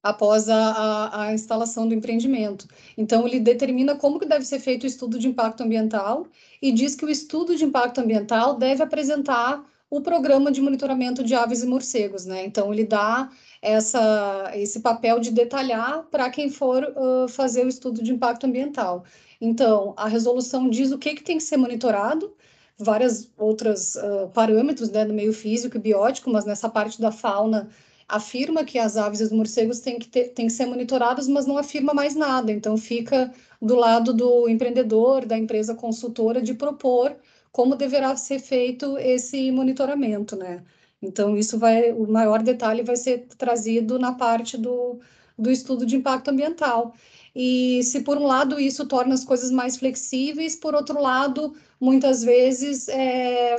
após 0.04 0.50
a, 0.50 0.56
a, 0.56 1.22
a, 1.28 1.34
instalação 1.34 1.88
do 1.88 1.94
empreendimento. 1.94 2.68
Então, 2.98 3.26
ele 3.26 3.40
determina 3.40 3.96
como 3.96 4.20
que 4.20 4.26
deve 4.26 4.44
ser 4.44 4.60
feito 4.60 4.84
o 4.84 4.88
estudo 4.88 5.18
de 5.18 5.30
impacto 5.30 5.64
ambiental 5.64 6.28
e 6.62 6.74
diz 6.74 6.94
que 6.94 7.06
o 7.06 7.10
estudo 7.10 7.56
de 7.56 7.64
impacto 7.64 8.02
ambiental 8.02 8.58
deve 8.58 8.84
apresentar 8.84 9.64
o 9.90 10.02
programa 10.02 10.52
de 10.52 10.62
monitoramento 10.62 11.24
de 11.24 11.34
aves 11.36 11.64
e 11.64 11.66
morcegos, 11.66 12.26
né? 12.26 12.44
Então, 12.46 12.74
ele 12.74 12.84
dá 12.84 13.32
essa, 13.66 14.52
esse 14.54 14.80
papel 14.80 15.20
de 15.20 15.32
detalhar 15.32 16.04
para 16.12 16.30
quem 16.30 16.52
for 16.52 16.84
uh, 16.84 17.28
fazer 17.28 17.66
o 17.66 17.68
estudo 17.68 18.04
de 18.04 18.14
impacto 18.14 18.46
ambiental. 18.46 19.04
Então, 19.42 19.94
a 19.98 20.08
resolução 20.08 20.70
diz 20.70 20.92
o 20.92 21.00
que, 21.00 21.16
que 21.16 21.24
tem 21.24 21.38
que 21.38 21.44
ser 21.44 21.58
monitorado, 21.58 22.32
várias 22.78 23.32
outras 23.36 23.96
uh, 23.96 24.30
parâmetros 24.34 24.92
né, 24.92 25.04
do 25.04 25.14
meio 25.14 25.34
físico 25.34 25.78
e 25.78 25.80
biótico, 25.80 26.30
mas 26.30 26.46
nessa 26.46 26.70
parte 26.70 27.02
da 27.02 27.12
fauna 27.12 27.68
afirma 28.08 28.64
que 28.64 28.78
as 28.78 28.98
aves 28.98 29.20
e 29.20 29.24
os 29.24 29.32
morcegos 29.32 29.80
têm 29.80 29.98
que, 29.98 30.08
ter, 30.08 30.26
têm 30.30 30.46
que 30.46 30.54
ser 30.54 30.68
monitorados, 30.68 31.28
mas 31.28 31.48
não 31.48 31.58
afirma 31.58 31.92
mais 31.92 32.14
nada. 32.16 32.52
Então 32.52 32.78
fica 32.78 33.34
do 33.60 33.76
lado 33.76 34.14
do 34.14 34.48
empreendedor, 34.48 35.26
da 35.26 35.36
empresa 35.36 35.74
consultora, 35.74 36.40
de 36.40 36.54
propor 36.54 37.16
como 37.52 37.76
deverá 37.76 38.16
ser 38.16 38.40
feito 38.40 38.98
esse 38.98 39.50
monitoramento, 39.50 40.36
né? 40.36 40.62
Então 41.06 41.38
isso 41.38 41.58
vai, 41.58 41.92
o 41.92 42.08
maior 42.08 42.42
detalhe 42.42 42.84
vai 42.84 42.96
ser 42.96 43.28
trazido 43.38 44.00
na 44.00 44.14
parte 44.14 44.58
do, 44.58 45.00
do 45.38 45.52
estudo 45.52 45.86
de 45.86 45.96
impacto 45.96 46.30
ambiental. 46.30 46.94
E 47.36 47.84
se 47.84 48.02
por 48.02 48.18
um 48.18 48.26
lado 48.26 48.60
isso 48.60 48.88
torna 48.88 49.14
as 49.14 49.26
coisas 49.26 49.52
mais 49.52 49.78
flexíveis, 49.78 50.56
por 50.56 50.74
outro 50.74 51.02
lado, 51.02 51.54
muitas 51.80 52.24
vezes, 52.24 52.88
é, 52.88 53.58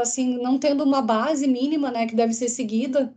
assim, 0.00 0.38
não 0.40 0.58
tendo 0.58 0.84
uma 0.84 1.02
base 1.02 1.46
mínima, 1.48 1.90
né, 1.90 2.06
que 2.06 2.14
deve 2.14 2.32
ser 2.32 2.48
seguida, 2.48 3.12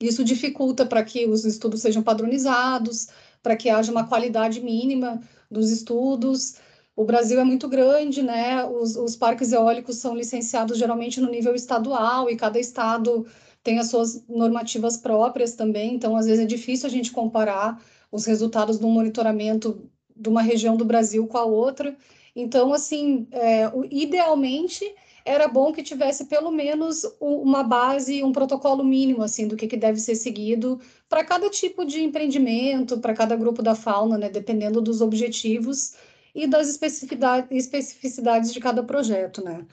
isso 0.00 0.24
dificulta 0.24 0.84
para 0.84 1.04
que 1.04 1.26
os 1.26 1.44
estudos 1.44 1.80
sejam 1.80 2.02
padronizados, 2.02 3.08
para 3.42 3.56
que 3.56 3.70
haja 3.70 3.92
uma 3.92 4.08
qualidade 4.08 4.60
mínima 4.60 5.20
dos 5.50 5.70
estudos. 5.70 6.56
O 6.96 7.04
Brasil 7.04 7.40
é 7.40 7.44
muito 7.44 7.68
grande, 7.68 8.22
né? 8.22 8.64
Os, 8.64 8.96
os 8.96 9.16
parques 9.16 9.52
eólicos 9.52 9.96
são 9.96 10.14
licenciados 10.14 10.78
geralmente 10.78 11.20
no 11.20 11.30
nível 11.30 11.54
estadual 11.54 12.30
e 12.30 12.36
cada 12.36 12.58
estado 12.58 13.26
tem 13.62 13.78
as 13.78 13.88
suas 13.88 14.22
normativas 14.28 14.96
próprias 14.96 15.54
também, 15.54 15.94
então 15.94 16.14
às 16.16 16.26
vezes 16.26 16.44
é 16.44 16.46
difícil 16.46 16.86
a 16.86 16.90
gente 16.90 17.10
comparar 17.10 17.82
os 18.12 18.26
resultados 18.26 18.78
do 18.78 18.86
monitoramento 18.86 19.90
de 20.14 20.28
uma 20.28 20.42
região 20.42 20.76
do 20.76 20.84
Brasil 20.84 21.26
com 21.26 21.38
a 21.38 21.44
outra. 21.44 21.96
Então, 22.36 22.72
assim, 22.74 23.26
é, 23.32 23.72
idealmente 23.90 24.84
era 25.24 25.48
bom 25.48 25.72
que 25.72 25.82
tivesse 25.82 26.26
pelo 26.26 26.50
menos 26.50 27.02
uma 27.18 27.62
base, 27.62 28.22
um 28.22 28.32
protocolo 28.32 28.84
mínimo 28.84 29.22
assim 29.22 29.48
do 29.48 29.56
que, 29.56 29.66
que 29.66 29.76
deve 29.76 29.98
ser 29.98 30.14
seguido 30.14 30.78
para 31.08 31.24
cada 31.24 31.48
tipo 31.48 31.84
de 31.84 32.02
empreendimento, 32.02 32.98
para 32.98 33.14
cada 33.14 33.34
grupo 33.34 33.62
da 33.62 33.74
fauna, 33.74 34.18
né, 34.18 34.28
dependendo 34.28 34.82
dos 34.82 35.00
objetivos 35.00 35.94
e 36.34 36.46
das 36.46 36.68
especificidades, 36.68 37.50
especificidades 37.50 38.52
de 38.52 38.60
cada 38.60 38.82
projeto, 38.82 39.42
né. 39.44 39.66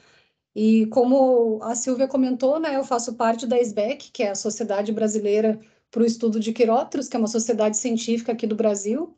E 0.56 0.86
como 0.88 1.60
a 1.64 1.76
Silvia 1.76 2.08
comentou, 2.08 2.60
né, 2.60 2.76
eu 2.76 2.84
faço 2.84 3.16
parte 3.16 3.48
da 3.48 3.58
SBEC, 3.58 4.12
que 4.12 4.24
é 4.24 4.32
a 4.32 4.36
Sociedade 4.36 4.92
Brasileira 4.92 5.60
para 5.90 6.04
o 6.04 6.06
estudo 6.06 6.40
de 6.40 6.54
quirópteros, 6.54 7.08
que 7.08 7.16
é 7.16 7.20
uma 7.20 7.28
sociedade 7.28 7.78
científica 7.78 8.32
aqui 8.34 8.46
do 8.46 8.56
Brasil, 8.56 9.18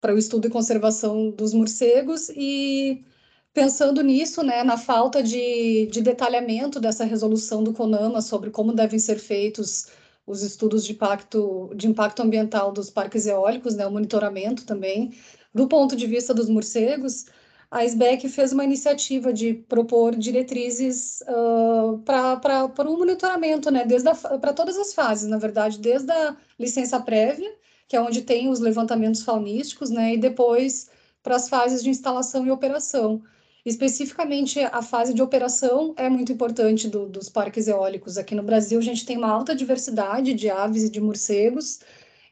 para 0.00 0.14
o 0.14 0.18
estudo 0.18 0.46
e 0.46 0.50
conservação 0.50 1.30
dos 1.30 1.52
morcegos, 1.52 2.28
e 2.30 3.04
pensando 3.52 4.02
nisso, 4.02 4.42
né, 4.42 4.62
na 4.62 4.76
falta 4.76 5.22
de, 5.22 5.86
de 5.86 6.02
detalhamento 6.02 6.78
dessa 6.78 7.04
resolução 7.04 7.64
do 7.64 7.72
CONAMA 7.72 8.22
sobre 8.22 8.50
como 8.50 8.72
devem 8.72 8.98
ser 8.98 9.18
feitos 9.18 9.86
os 10.26 10.42
estudos 10.42 10.84
de 10.84 10.92
impacto, 10.92 11.70
de 11.74 11.88
impacto 11.88 12.20
ambiental 12.22 12.70
dos 12.70 12.90
parques 12.90 13.26
eólicos, 13.26 13.74
né, 13.74 13.86
o 13.86 13.90
monitoramento 13.90 14.64
também, 14.66 15.12
do 15.58 15.66
ponto 15.66 15.96
de 15.96 16.06
vista 16.06 16.32
dos 16.32 16.48
morcegos, 16.48 17.26
a 17.68 17.84
SBEC 17.84 18.28
fez 18.28 18.52
uma 18.52 18.62
iniciativa 18.62 19.32
de 19.32 19.54
propor 19.54 20.14
diretrizes 20.14 21.20
uh, 21.22 21.98
para 22.04 22.70
o 22.88 22.94
um 22.94 22.98
monitoramento, 22.98 23.68
né, 23.68 23.84
para 24.40 24.52
todas 24.52 24.78
as 24.78 24.94
fases, 24.94 25.28
na 25.28 25.36
verdade, 25.36 25.80
desde 25.80 26.12
a 26.12 26.36
licença 26.56 27.00
prévia, 27.00 27.52
que 27.88 27.96
é 27.96 28.00
onde 28.00 28.22
tem 28.22 28.48
os 28.48 28.60
levantamentos 28.60 29.22
faunísticos, 29.24 29.90
né, 29.90 30.14
e 30.14 30.16
depois 30.16 30.88
para 31.24 31.34
as 31.34 31.48
fases 31.48 31.82
de 31.82 31.90
instalação 31.90 32.46
e 32.46 32.52
operação. 32.52 33.20
Especificamente, 33.66 34.60
a 34.60 34.80
fase 34.80 35.12
de 35.12 35.20
operação 35.20 35.92
é 35.96 36.08
muito 36.08 36.30
importante 36.30 36.88
do, 36.88 37.06
dos 37.06 37.28
parques 37.28 37.66
eólicos. 37.66 38.16
Aqui 38.16 38.34
no 38.36 38.44
Brasil, 38.44 38.78
a 38.78 38.82
gente 38.82 39.04
tem 39.04 39.18
uma 39.18 39.28
alta 39.28 39.56
diversidade 39.56 40.32
de 40.34 40.48
aves 40.48 40.84
e 40.84 40.88
de 40.88 41.00
morcegos, 41.00 41.80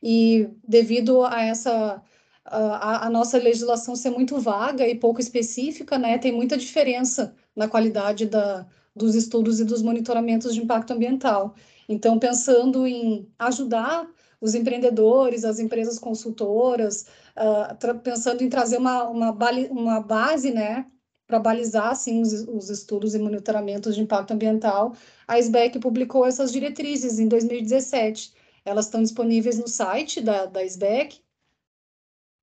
e 0.00 0.48
devido 0.66 1.24
a 1.24 1.42
essa 1.42 2.00
a, 2.48 3.06
a, 3.06 3.10
nossa 3.10 3.38
legislação 3.38 3.96
ser 3.96 4.10
muito 4.10 4.38
vaga 4.38 4.86
e 4.86 4.94
pouco 4.94 5.20
específica, 5.20 5.98
né, 5.98 6.18
tem 6.18 6.32
muita 6.32 6.56
diferença 6.56 7.34
na 7.54 7.68
qualidade 7.68 8.26
da, 8.26 8.66
dos 8.94 9.14
estudos 9.14 9.60
e 9.60 9.64
dos 9.64 9.82
monitoramentos 9.82 10.54
de 10.54 10.62
impacto 10.62 10.92
ambiental. 10.92 11.54
Então, 11.88 12.18
pensando 12.18 12.86
em 12.86 13.28
ajudar 13.38 14.08
os 14.40 14.54
empreendedores, 14.54 15.44
as 15.44 15.58
empresas 15.58 15.98
consultoras, 15.98 17.06
uh, 17.36 17.98
pensando 18.02 18.42
em 18.42 18.48
trazer 18.48 18.78
uma, 18.78 19.04
uma, 19.04 19.36
uma 19.70 20.00
base, 20.00 20.50
né, 20.50 20.86
para 21.26 21.38
balizar, 21.38 21.88
assim, 21.90 22.22
os, 22.22 22.32
os, 22.32 22.70
estudos 22.70 23.14
e 23.14 23.18
monitoramentos 23.18 23.94
de 23.94 24.02
impacto 24.02 24.32
ambiental, 24.32 24.94
a 25.26 25.38
SBEC 25.38 25.78
publicou 25.80 26.24
essas 26.24 26.52
diretrizes 26.52 27.18
em 27.18 27.26
2017. 27.26 28.32
Elas 28.64 28.86
estão 28.86 29.02
disponíveis 29.02 29.58
no 29.58 29.66
site 29.66 30.20
da, 30.20 30.46
da 30.46 30.62
SBEC, 30.64 31.20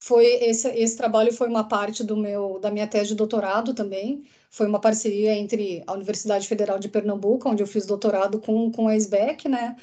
foi 0.06 0.26
esse, 0.26 0.68
esse 0.72 0.98
trabalho 0.98 1.32
foi 1.32 1.48
uma 1.48 1.64
parte 1.64 2.04
do 2.04 2.18
meu 2.18 2.60
da 2.60 2.70
minha 2.70 2.86
tese 2.86 3.08
de 3.10 3.16
doutorado 3.16 3.74
também. 3.74 4.26
Foi 4.50 4.68
uma 4.68 4.80
parceria 4.80 5.34
entre 5.34 5.82
a 5.88 5.94
Universidade 5.94 6.46
Federal 6.46 6.78
de 6.78 6.90
Pernambuco, 6.90 7.48
onde 7.48 7.64
eu 7.64 7.68
fiz 7.68 7.86
doutorado 7.86 8.38
com, 8.42 8.70
com 8.70 8.90
a 8.90 8.98
SBEC, 8.98 9.48
né? 9.48 9.78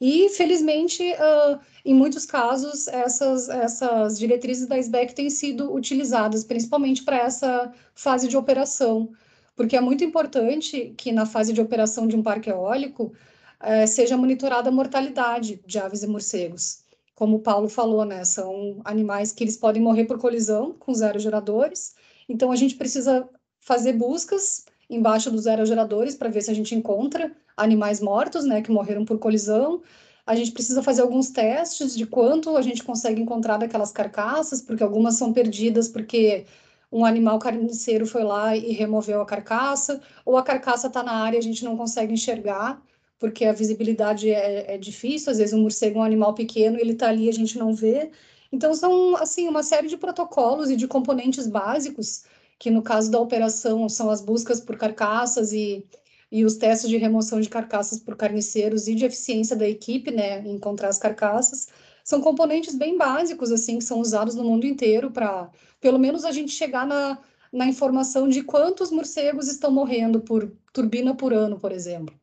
E, 0.00 0.28
felizmente, 0.28 1.02
uh, 1.02 1.58
em 1.84 1.92
muitos 1.92 2.24
casos, 2.24 2.86
essas, 2.86 3.48
essas 3.48 4.16
diretrizes 4.16 4.68
da 4.68 4.78
SBEC 4.78 5.12
têm 5.12 5.28
sido 5.28 5.74
utilizadas, 5.74 6.44
principalmente 6.44 7.02
para 7.02 7.18
essa 7.18 7.72
fase 7.96 8.28
de 8.28 8.36
operação, 8.36 9.10
porque 9.56 9.76
é 9.76 9.80
muito 9.80 10.04
importante 10.04 10.94
que 10.96 11.10
na 11.10 11.26
fase 11.26 11.52
de 11.52 11.60
operação 11.60 12.06
de 12.06 12.14
um 12.14 12.22
parque 12.22 12.48
eólico 12.48 13.12
uh, 13.60 13.88
seja 13.88 14.16
monitorada 14.16 14.68
a 14.68 14.72
mortalidade 14.72 15.60
de 15.66 15.80
aves 15.80 16.04
e 16.04 16.06
morcegos 16.06 16.83
como 17.14 17.36
o 17.36 17.40
Paulo 17.40 17.68
falou, 17.68 18.04
né, 18.04 18.24
são 18.24 18.80
animais 18.84 19.32
que 19.32 19.44
eles 19.44 19.56
podem 19.56 19.82
morrer 19.82 20.04
por 20.04 20.18
colisão 20.18 20.72
com 20.72 20.92
zero 20.92 21.12
aerogeradores. 21.12 21.94
Então 22.28 22.50
a 22.50 22.56
gente 22.56 22.74
precisa 22.74 23.28
fazer 23.60 23.92
buscas 23.92 24.64
embaixo 24.90 25.30
dos 25.30 25.46
aerogeradores 25.46 26.14
para 26.14 26.28
ver 26.28 26.42
se 26.42 26.50
a 26.50 26.54
gente 26.54 26.74
encontra 26.74 27.34
animais 27.56 28.00
mortos, 28.00 28.44
né, 28.44 28.62
que 28.62 28.70
morreram 28.70 29.04
por 29.04 29.18
colisão. 29.18 29.82
A 30.26 30.34
gente 30.34 30.52
precisa 30.52 30.82
fazer 30.82 31.02
alguns 31.02 31.30
testes 31.30 31.94
de 31.96 32.06
quanto 32.06 32.56
a 32.56 32.62
gente 32.62 32.82
consegue 32.82 33.20
encontrar 33.20 33.58
daquelas 33.58 33.92
carcaças, 33.92 34.60
porque 34.60 34.82
algumas 34.82 35.16
são 35.16 35.32
perdidas 35.32 35.88
porque 35.88 36.46
um 36.90 37.04
animal 37.04 37.38
carniceiro 37.38 38.06
foi 38.06 38.22
lá 38.24 38.56
e 38.56 38.72
removeu 38.72 39.20
a 39.20 39.26
carcaça, 39.26 40.00
ou 40.24 40.36
a 40.36 40.42
carcaça 40.42 40.86
está 40.86 41.02
na 41.02 41.12
área 41.12 41.36
e 41.36 41.40
a 41.40 41.42
gente 41.42 41.64
não 41.64 41.76
consegue 41.76 42.12
enxergar 42.12 42.80
porque 43.24 43.46
a 43.46 43.54
visibilidade 43.54 44.30
é, 44.30 44.74
é 44.74 44.76
difícil, 44.76 45.32
às 45.32 45.38
vezes 45.38 45.54
um 45.54 45.62
morcego 45.62 45.98
é 45.98 46.02
um 46.02 46.04
animal 46.04 46.34
pequeno, 46.34 46.78
ele 46.78 46.92
está 46.92 47.08
ali 47.08 47.24
e 47.24 47.28
a 47.30 47.32
gente 47.32 47.58
não 47.58 47.74
vê. 47.74 48.10
Então, 48.52 48.74
são, 48.74 49.16
assim, 49.16 49.48
uma 49.48 49.62
série 49.62 49.88
de 49.88 49.96
protocolos 49.96 50.68
e 50.68 50.76
de 50.76 50.86
componentes 50.86 51.46
básicos, 51.46 52.24
que 52.58 52.70
no 52.70 52.82
caso 52.82 53.10
da 53.10 53.18
operação 53.18 53.88
são 53.88 54.10
as 54.10 54.20
buscas 54.20 54.60
por 54.60 54.76
carcaças 54.76 55.54
e, 55.54 55.86
e 56.30 56.44
os 56.44 56.56
testes 56.56 56.90
de 56.90 56.98
remoção 56.98 57.40
de 57.40 57.48
carcaças 57.48 57.98
por 57.98 58.14
carniceiros 58.14 58.88
e 58.88 58.94
de 58.94 59.06
eficiência 59.06 59.56
da 59.56 59.66
equipe, 59.66 60.10
né, 60.10 60.40
em 60.46 60.56
encontrar 60.56 60.88
as 60.88 60.98
carcaças, 60.98 61.68
são 62.04 62.20
componentes 62.20 62.74
bem 62.74 62.98
básicos, 62.98 63.50
assim, 63.50 63.78
que 63.78 63.84
são 63.84 64.00
usados 64.00 64.34
no 64.34 64.44
mundo 64.44 64.66
inteiro 64.66 65.10
para, 65.10 65.50
pelo 65.80 65.98
menos, 65.98 66.26
a 66.26 66.30
gente 66.30 66.52
chegar 66.52 66.86
na, 66.86 67.18
na 67.50 67.66
informação 67.66 68.28
de 68.28 68.42
quantos 68.42 68.90
morcegos 68.90 69.48
estão 69.48 69.70
morrendo 69.70 70.20
por 70.20 70.52
turbina 70.74 71.14
por 71.14 71.32
ano, 71.32 71.58
por 71.58 71.72
exemplo. 71.72 72.14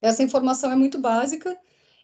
Essa 0.00 0.22
informação 0.22 0.72
é 0.72 0.76
muito 0.76 0.98
básica 0.98 1.56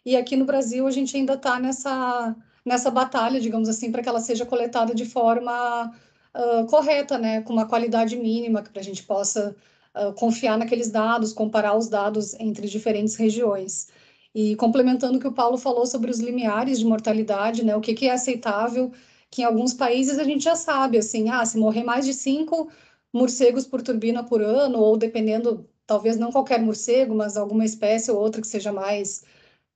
e 0.05 0.15
aqui 0.15 0.35
no 0.35 0.45
Brasil 0.45 0.87
a 0.87 0.91
gente 0.91 1.17
ainda 1.17 1.33
está 1.33 1.59
nessa, 1.59 2.35
nessa 2.63 2.91
batalha, 2.91 3.39
digamos 3.41 3.67
assim, 3.67 3.91
para 3.91 4.01
que 4.03 4.09
ela 4.09 4.19
seja 4.19 4.45
coletada 4.45 4.93
de 4.93 5.05
forma 5.05 5.93
uh, 6.35 6.65
correta, 6.67 7.17
né, 7.17 7.41
com 7.41 7.53
uma 7.53 7.67
qualidade 7.67 8.15
mínima, 8.15 8.61
para 8.61 8.79
a 8.79 8.83
gente 8.83 9.03
possa 9.03 9.55
uh, 9.95 10.13
confiar 10.13 10.57
naqueles 10.57 10.91
dados, 10.91 11.33
comparar 11.33 11.75
os 11.75 11.89
dados 11.89 12.33
entre 12.39 12.67
diferentes 12.67 13.15
regiões. 13.15 13.89
E 14.33 14.55
complementando 14.55 15.17
o 15.17 15.19
que 15.19 15.27
o 15.27 15.33
Paulo 15.33 15.57
falou 15.57 15.85
sobre 15.85 16.11
os 16.11 16.19
limiares 16.19 16.79
de 16.79 16.85
mortalidade, 16.85 17.65
né, 17.65 17.75
o 17.75 17.81
que, 17.81 17.93
que 17.93 18.07
é 18.07 18.13
aceitável, 18.13 18.91
que 19.31 19.41
em 19.41 19.45
alguns 19.45 19.73
países 19.73 20.19
a 20.19 20.23
gente 20.23 20.43
já 20.43 20.55
sabe, 20.55 20.97
assim, 20.97 21.29
ah, 21.29 21.45
se 21.45 21.57
morrer 21.57 21.83
mais 21.83 22.05
de 22.05 22.13
cinco 22.13 22.69
morcegos 23.11 23.65
por 23.65 23.81
turbina 23.81 24.23
por 24.23 24.41
ano, 24.41 24.79
ou 24.79 24.97
dependendo 24.97 25.67
talvez 25.87 26.17
não 26.17 26.31
qualquer 26.31 26.61
morcego, 26.61 27.15
mas 27.15 27.37
alguma 27.37 27.65
espécie 27.65 28.11
ou 28.11 28.19
outra 28.19 28.41
que 28.41 28.47
seja 28.47 28.71
mais 28.71 29.23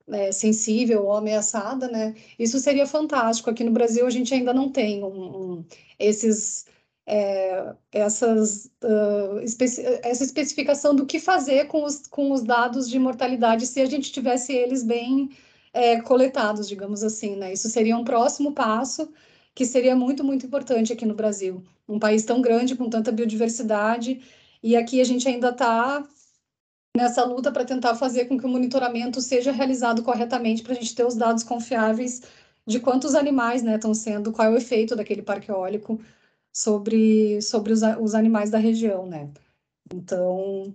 é, 0.10 0.32
sensível 0.32 1.06
ou 1.06 1.13
ameaçada, 1.13 1.88
né? 1.88 2.13
Isso 2.38 2.60
seria 2.60 2.86
fantástico. 2.86 3.50
Aqui 3.50 3.63
no 3.63 3.71
Brasil 3.71 4.06
a 4.06 4.10
gente 4.10 4.34
ainda 4.34 4.54
não 4.54 4.69
tem 4.69 5.04
um, 5.04 5.08
um, 5.08 5.65
esses 5.97 6.65
é, 7.08 7.74
essas, 7.91 8.71
uh, 8.84 9.39
especi 9.43 9.82
essa 10.04 10.24
especificação 10.24 10.95
do 10.95 11.06
que 11.06 11.19
fazer 11.19 11.67
com 11.67 11.84
os, 11.84 12.08
com 12.08 12.32
os 12.32 12.43
dados 12.43 12.89
de 12.89 13.00
mortalidade 13.00 13.65
se 13.65 13.82
a 13.82 13.86
gente 13.86 14.12
tivesse 14.12 14.54
eles 14.54 14.84
bem 14.84 15.30
é, 15.74 16.00
coletados, 16.02 16.67
digamos 16.67 17.04
assim, 17.04 17.36
né? 17.36 17.54
Isso 17.54 17.69
seria 17.69 17.97
um 17.97 18.04
próximo 18.04 18.54
passo 18.54 19.12
que 19.54 19.65
seria 19.65 19.95
muito, 19.95 20.24
muito 20.24 20.45
importante 20.45 20.93
aqui 20.93 21.06
no 21.06 21.15
Brasil. 21.15 21.63
Um 21.88 22.00
país 22.00 22.24
tão 22.24 22.41
grande, 22.41 22.76
com 22.76 22.89
tanta 22.89 23.12
biodiversidade, 23.12 24.21
e 24.63 24.76
aqui 24.76 25.02
a 25.02 25.04
gente 25.04 25.28
ainda 25.28 25.50
está 25.50 26.04
nessa 26.95 27.24
luta 27.24 27.52
para 27.52 27.65
tentar 27.65 27.95
fazer 27.95 28.26
com 28.26 28.38
que 28.38 28.45
o 28.45 28.50
monitoramento 28.50 29.21
seja 29.21 29.52
realizado 29.52 30.04
corretamente, 30.04 30.62
para 30.62 30.74
a 30.74 30.76
gente 30.76 30.93
ter 30.93 31.06
os 31.06 31.15
dados 31.15 31.43
confiáveis 31.43 32.21
de 32.67 32.80
quantos 32.80 33.15
animais 33.15 33.63
estão 33.63 33.91
né, 33.91 33.95
sendo, 33.95 34.32
qual 34.32 34.47
é 34.47 34.52
o 34.52 34.58
efeito 34.58 34.95
daquele 34.95 35.21
parque 35.21 35.50
eólico 35.50 36.00
sobre, 36.54 37.41
sobre 37.41 37.74
os, 37.74 37.82
os 38.00 38.13
animais 38.13 38.50
da 38.50 38.58
região, 38.58 39.06
né? 39.06 39.32
Então, 39.93 40.74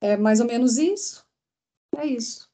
é 0.00 0.16
mais 0.16 0.40
ou 0.40 0.46
menos 0.46 0.76
isso. 0.76 1.24
É 1.96 2.06
isso. 2.06 2.48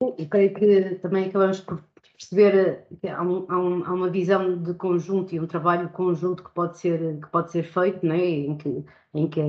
Eu 0.00 0.28
creio 0.28 0.54
que 0.54 0.94
também 0.96 1.28
acabamos 1.28 1.60
por 1.60 1.82
perceber 2.18 2.84
que 3.00 3.08
há, 3.08 3.22
um, 3.22 3.46
há, 3.48 3.58
um, 3.58 3.84
há, 3.84 3.92
uma 3.92 4.10
visão 4.10 4.60
de 4.60 4.74
conjunto 4.74 5.34
e 5.34 5.40
um 5.40 5.46
trabalho 5.46 5.88
conjunto 5.90 6.42
que 6.42 6.50
pode 6.50 6.78
ser, 6.78 7.20
que 7.20 7.28
pode 7.28 7.52
ser 7.52 7.62
feito, 7.62 8.04
né? 8.04 8.18
em, 8.18 8.56
que, 8.56 8.84
em 9.14 9.28
que 9.28 9.40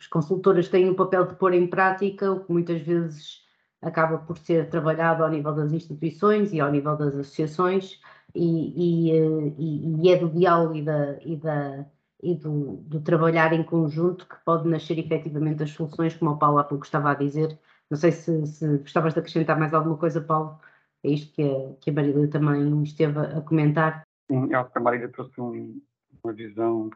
as 0.00 0.06
consultoras 0.06 0.68
têm 0.68 0.88
o 0.88 0.94
papel 0.96 1.26
de 1.26 1.34
pôr 1.34 1.52
em 1.52 1.66
prática 1.66 2.32
o 2.32 2.44
que 2.44 2.50
muitas 2.50 2.80
vezes 2.80 3.44
acaba 3.82 4.18
por 4.18 4.38
ser 4.38 4.70
trabalhado 4.70 5.22
ao 5.22 5.30
nível 5.30 5.54
das 5.54 5.72
instituições 5.72 6.52
e 6.52 6.60
ao 6.60 6.72
nível 6.72 6.96
das 6.96 7.14
associações 7.14 8.00
e, 8.34 9.10
e, 9.10 9.12
e, 9.58 10.02
e 10.02 10.10
é 10.10 10.16
do 10.16 10.30
diálogo 10.30 10.74
e, 10.74 10.82
da, 10.82 11.18
e, 11.22 11.36
da, 11.36 11.86
e 12.22 12.34
do, 12.34 12.76
do, 12.78 13.00
trabalhar 13.00 13.52
em 13.52 13.62
conjunto 13.62 14.26
que 14.26 14.36
pode 14.44 14.66
nascer 14.68 14.98
efetivamente 14.98 15.62
as 15.62 15.70
soluções, 15.70 16.14
como 16.16 16.32
o 16.32 16.38
Paulo 16.38 16.58
há 16.58 16.64
pouco 16.64 16.84
estava 16.84 17.10
a 17.10 17.14
dizer. 17.14 17.58
Não 17.90 17.96
sei 17.96 18.12
se, 18.12 18.46
se 18.46 18.78
gostavas 18.78 19.12
de 19.14 19.20
acrescentar 19.20 19.58
mais 19.58 19.72
alguma 19.72 19.96
coisa, 19.96 20.20
Paulo, 20.20 20.58
é 21.04 21.10
isto 21.10 21.32
que 21.34 21.42
a, 21.42 21.74
que 21.80 21.90
a 21.90 21.92
Marília 21.92 22.28
também 22.30 22.82
esteve 22.82 23.18
a, 23.18 23.40
comentar. 23.42 24.02
Eu 24.28 24.58
acho 24.58 24.72
que 24.72 24.78
a 24.78 24.80
Marília 24.80 25.08
trouxe 25.08 25.40
um, 25.40 25.80
uma 26.22 26.32
visão 26.32 26.90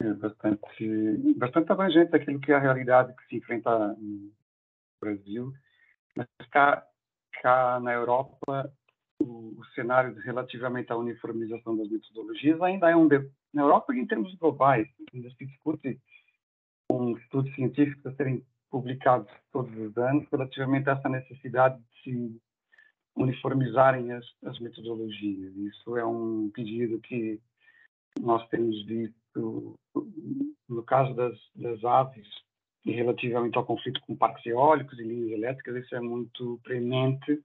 é, 0.00 0.12
bastante, 0.14 1.34
bastante 1.36 1.72
abrangente 1.72 2.10
daquilo 2.10 2.40
que 2.40 2.52
é 2.52 2.56
a 2.56 2.60
realidade 2.60 3.14
que 3.16 3.26
se 3.26 3.36
enfrenta 3.36 3.96
no 3.98 4.32
Brasil. 5.00 5.52
Mas 6.16 6.26
cá, 6.50 6.86
cá 7.40 7.80
na 7.80 7.92
Europa, 7.92 8.72
o, 9.20 9.58
o 9.58 9.64
cenário 9.74 10.14
relativamente 10.20 10.92
à 10.92 10.96
uniformização 10.96 11.76
das 11.76 11.88
metodologias 11.88 12.60
ainda 12.60 12.90
é 12.90 12.96
um... 12.96 13.08
De, 13.08 13.28
na 13.52 13.62
Europa, 13.62 13.94
em 13.94 14.06
termos 14.06 14.34
globais, 14.34 14.88
ainda 15.12 15.30
se 15.30 15.46
discute 15.46 16.00
com 16.88 17.16
estudos 17.16 17.54
científicos 17.54 18.04
a 18.06 18.14
serem 18.16 18.44
publicados 18.70 19.30
todos 19.52 19.72
os 19.78 19.96
anos 19.96 20.26
relativamente 20.30 20.90
a 20.90 20.92
essa 20.94 21.08
necessidade 21.08 21.78
de 21.78 22.02
se 22.02 22.40
uniformizarem 23.16 24.12
as, 24.12 24.26
as 24.44 24.58
metodologias. 24.58 25.54
Isso 25.56 25.96
é 25.96 26.04
um 26.04 26.50
pedido 26.50 27.00
que 27.00 27.40
nós 28.20 28.46
temos 28.48 28.84
visto 28.86 29.78
no 30.68 30.82
caso 30.82 31.14
das, 31.14 31.38
das 31.54 31.84
aves 31.84 32.26
e 32.84 32.92
relativamente 32.92 33.56
ao 33.56 33.64
conflito 33.64 34.00
com 34.02 34.16
parques 34.16 34.44
eólicos 34.46 34.98
e 34.98 35.02
linhas 35.02 35.32
elétricas, 35.32 35.84
isso 35.84 35.94
é 35.94 36.00
muito 36.00 36.60
premente 36.62 37.42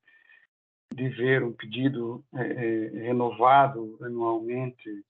de 0.94 1.10
ver 1.10 1.44
um 1.44 1.54
pedido 1.54 2.24
é, 2.36 2.42
é, 2.42 2.88
renovado 3.04 3.98
anualmente 4.02 5.04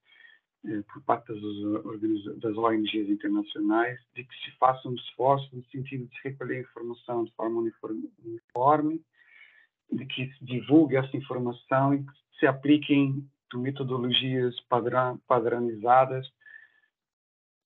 é, 0.65 0.81
por 0.93 1.01
parte 1.03 1.27
das, 1.29 2.39
das 2.39 2.57
ONGs 2.57 3.09
internacionais 3.09 3.99
de 4.13 4.23
que 4.23 4.35
se 4.43 4.51
faça 4.57 4.87
um 4.87 4.93
esforço 4.93 5.49
no 5.55 5.63
sentido 5.65 6.05
de 6.05 6.19
recolher 6.23 6.61
informação 6.61 7.23
de 7.23 7.31
forma 7.31 7.61
uniforme, 7.61 8.11
uniforme 8.23 9.01
de 9.91 10.05
que 10.05 10.31
se 10.33 10.45
divulgue 10.45 10.95
essa 10.95 11.15
informação 11.15 11.93
e 11.93 11.99
que 11.99 12.11
se 12.39 12.47
apliquem 12.47 13.27
metodologias 13.53 14.55
padronizadas, 15.27 16.31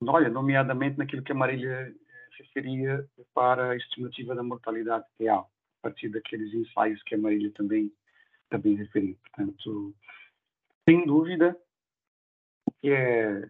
olha, 0.06 0.30
nomeadamente 0.30 0.98
naquilo 0.98 1.24
que 1.24 1.32
a 1.32 1.36
Marília 1.36 1.70
eh, 1.70 1.94
referia 2.40 3.06
para 3.34 3.72
a 3.72 3.76
estimativa 3.76 4.34
da 4.34 4.44
mortalidade 4.44 5.06
real, 5.20 5.52
a 5.80 5.90
partir 5.90 6.10
daqueles 6.10 6.54
ensaios 6.54 7.02
que 7.04 7.16
a 7.16 7.18
Marília 7.18 7.52
também, 7.52 7.92
também 8.50 8.76
referiu. 8.76 9.18
Portanto, 9.24 9.94
sem 10.88 11.06
dúvida, 11.06 11.58
o 12.66 12.72
que 12.82 12.92
é 12.92 13.48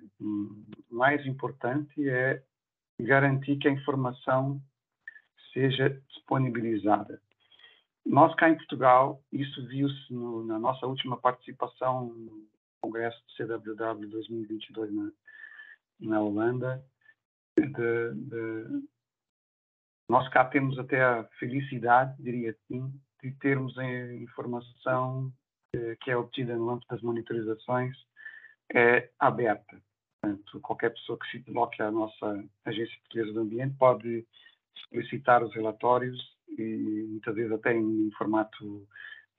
mais 0.90 1.26
importante 1.26 2.10
é 2.10 2.44
garantir 3.00 3.58
que 3.58 3.68
a 3.68 3.72
informação 3.72 4.62
seja 5.54 5.90
disponibilizada 6.10 7.22
nós 8.06 8.36
cá 8.36 8.50
em 8.50 8.58
Portugal, 8.58 9.22
isso 9.32 9.66
viu-se 9.68 10.14
na 10.14 10.60
nossa 10.60 10.86
última 10.86 11.18
participação 11.18 12.08
no 12.08 12.48
Congresso 12.82 13.18
do 13.26 13.34
CWW 13.34 14.10
2022 14.10 14.94
na, 14.94 15.12
na 16.00 16.22
Holanda. 16.22 16.84
De, 17.58 18.14
de, 18.14 18.84
nós 20.10 20.28
cá 20.30 20.44
temos 20.46 20.78
até 20.78 21.02
a 21.02 21.24
felicidade, 21.40 22.22
diria 22.22 22.52
assim, 22.52 22.94
de 23.22 23.32
termos 23.36 23.78
a 23.78 24.14
informação 24.16 25.32
eh, 25.74 25.96
que 26.02 26.12
é 26.12 26.18
obtida 26.18 26.56
no 26.56 26.70
âmbito 26.70 26.88
das 26.90 27.02
monitorizações 27.02 27.96
é 28.74 29.10
aberta. 29.20 29.82
Portanto, 30.22 30.60
qualquer 30.62 30.90
pessoa 30.92 31.18
que 31.20 31.30
se 31.32 31.44
coloque 31.44 31.82
à 31.82 31.90
nossa 31.90 32.44
Agência 32.66 32.98
Portuguesa 33.00 33.34
do 33.34 33.42
Ambiente 33.42 33.76
pode 33.78 34.28
solicitar 34.90 35.44
os 35.44 35.54
relatórios 35.54 36.33
e 36.50 37.06
muitas 37.10 37.36
vezes 37.36 37.52
até 37.52 37.74
em, 37.76 38.10
formato, 38.18 38.88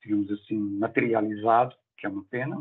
digamos 0.02 0.30
assim, 0.30 0.58
materializado, 0.58 1.74
que 1.96 2.06
é 2.06 2.08
uma 2.08 2.24
pena, 2.24 2.56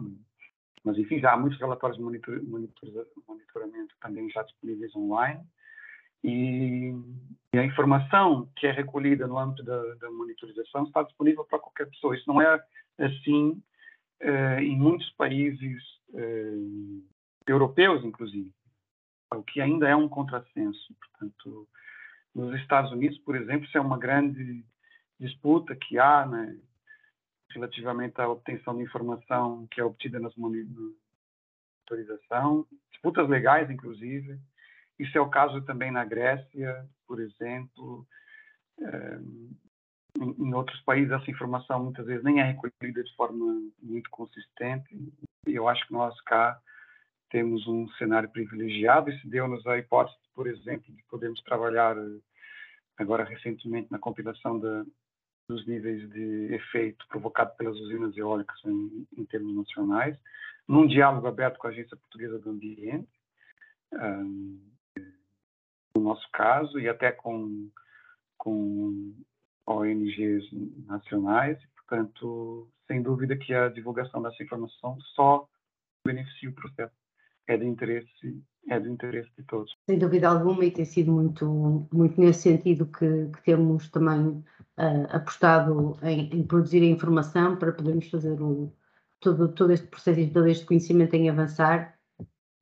mas 0.83 0.97
enfim, 0.97 1.19
já 1.19 1.33
há 1.33 1.37
muitos 1.37 1.59
relatórios 1.59 1.97
de 1.97 2.03
monitor, 2.03 2.43
monitor, 2.43 3.07
monitoramento 3.27 3.95
também 4.01 4.29
já 4.29 4.43
disponíveis 4.43 4.95
online. 4.95 5.41
E, 6.23 6.93
e, 7.53 7.57
a 7.57 7.65
informação 7.65 8.49
que 8.55 8.65
é 8.65 8.71
recolhida 8.71 9.27
no 9.27 9.37
âmbito 9.37 9.63
da, 9.63 9.95
da, 9.95 10.09
monitorização 10.11 10.83
está 10.83 11.03
disponível 11.03 11.43
para 11.43 11.59
qualquer 11.59 11.89
pessoa. 11.89 12.15
Isso 12.15 12.27
não 12.27 12.41
é 12.41 12.63
assim 12.97 13.61
eh, 14.21 14.61
em 14.61 14.77
muitos 14.77 15.09
países 15.11 15.83
eh, 16.13 16.53
europeus, 17.45 18.05
inclusive, 18.05 18.49
o 19.33 19.43
que 19.43 19.59
ainda 19.59 19.89
é 19.89 19.95
um 19.95 20.07
contrassenso. 20.07 20.95
Portanto, 20.99 21.67
nos 22.33 22.59
Estados 22.59 22.91
Unidos, 22.91 23.17
por 23.19 23.35
exemplo, 23.35 23.65
isso 23.65 23.77
é 23.77 23.81
uma 23.81 23.97
grande 23.97 24.65
disputa 25.19 25.75
que 25.75 25.99
há 25.99 26.25
né, 26.25 26.57
relativamente 27.51 28.19
à 28.19 28.27
obtenção 28.27 28.75
de 28.75 28.83
informação 28.83 29.67
que 29.71 29.79
é 29.79 29.83
obtida 29.83 30.19
nas 30.19 30.35
monitorização, 30.35 32.65
disputas 32.91 33.29
legais, 33.29 33.69
inclusive. 33.69 34.39
Isso 34.97 35.15
é 35.17 35.21
o 35.21 35.29
caso 35.29 35.61
também 35.61 35.91
na 35.91 36.05
Grécia, 36.05 36.87
por 37.07 37.19
exemplo. 37.19 38.07
É, 38.79 39.19
em 40.19 40.53
outros 40.53 40.79
países, 40.81 41.11
essa 41.11 41.31
informação 41.31 41.83
muitas 41.83 42.05
vezes 42.05 42.23
nem 42.23 42.39
é 42.39 42.43
recolhida 42.43 43.03
de 43.03 43.15
forma 43.15 43.61
muito 43.81 44.09
consistente. 44.09 44.95
E 45.47 45.55
eu 45.55 45.67
acho 45.67 45.85
que 45.87 45.93
nós 45.93 46.19
cá 46.21 46.59
temos 47.29 47.67
um 47.67 47.89
cenário 47.93 48.29
privilegiado. 48.29 49.09
Isso 49.09 49.27
deu-nos 49.27 49.65
a 49.65 49.77
hipótese, 49.77 50.17
por 50.33 50.47
exemplo, 50.47 50.93
de 50.93 51.03
podermos 51.03 51.41
trabalhar 51.43 51.95
agora 52.97 53.23
recentemente 53.23 53.91
na 53.91 53.99
compilação 53.99 54.59
de, 54.59 54.85
dos 55.47 55.65
níveis 55.67 56.09
de 56.09 56.53
efeito 56.53 57.05
provocado 57.07 57.55
pelas 57.57 57.77
usinas 57.77 58.15
eólicas 58.17 58.57
em, 58.65 59.07
em 59.17 59.25
termos 59.25 59.55
nacionais, 59.55 60.17
num 60.67 60.87
diálogo 60.87 61.27
aberto 61.27 61.57
com 61.57 61.67
a 61.67 61.69
Agência 61.69 61.97
Portuguesa 61.97 62.39
do 62.39 62.49
Ambiente, 62.49 63.09
um, 63.93 64.59
no 65.95 66.03
nosso 66.03 66.27
caso, 66.31 66.79
e 66.79 66.87
até 66.87 67.11
com, 67.11 67.69
com 68.37 69.13
ONGs 69.67 70.49
nacionais. 70.87 71.59
Portanto, 71.75 72.69
sem 72.87 73.01
dúvida 73.01 73.37
que 73.37 73.53
a 73.53 73.69
divulgação 73.69 74.21
dessa 74.21 74.41
informação 74.41 74.99
só 75.15 75.47
beneficia 76.05 76.49
o 76.49 76.53
processo 76.53 77.02
é 77.47 77.57
de 77.57 77.65
interesse 77.65 78.43
é 78.69 78.79
do 78.79 78.89
interesse 78.89 79.29
de 79.37 79.43
todos. 79.43 79.75
Sem 79.89 79.97
dúvida 79.97 80.29
alguma, 80.29 80.63
e 80.63 80.71
tem 80.71 80.85
sido 80.85 81.11
muito, 81.11 81.87
muito 81.91 82.19
nesse 82.19 82.43
sentido 82.43 82.85
que, 82.85 83.29
que 83.33 83.43
temos 83.43 83.89
também 83.89 84.27
uh, 84.27 85.07
apostado 85.09 85.97
em, 86.01 86.29
em, 86.33 86.43
produzir 86.43 86.81
a 86.81 86.85
informação 86.85 87.57
para 87.57 87.73
podermos 87.73 88.09
fazer 88.09 88.41
o, 88.41 88.71
todo, 89.19 89.49
todo 89.49 89.73
este 89.73 89.87
processo 89.87 90.19
e 90.19 90.29
todo 90.29 90.47
este 90.47 90.65
conhecimento 90.65 91.13
em 91.13 91.29
avançar 91.29 91.97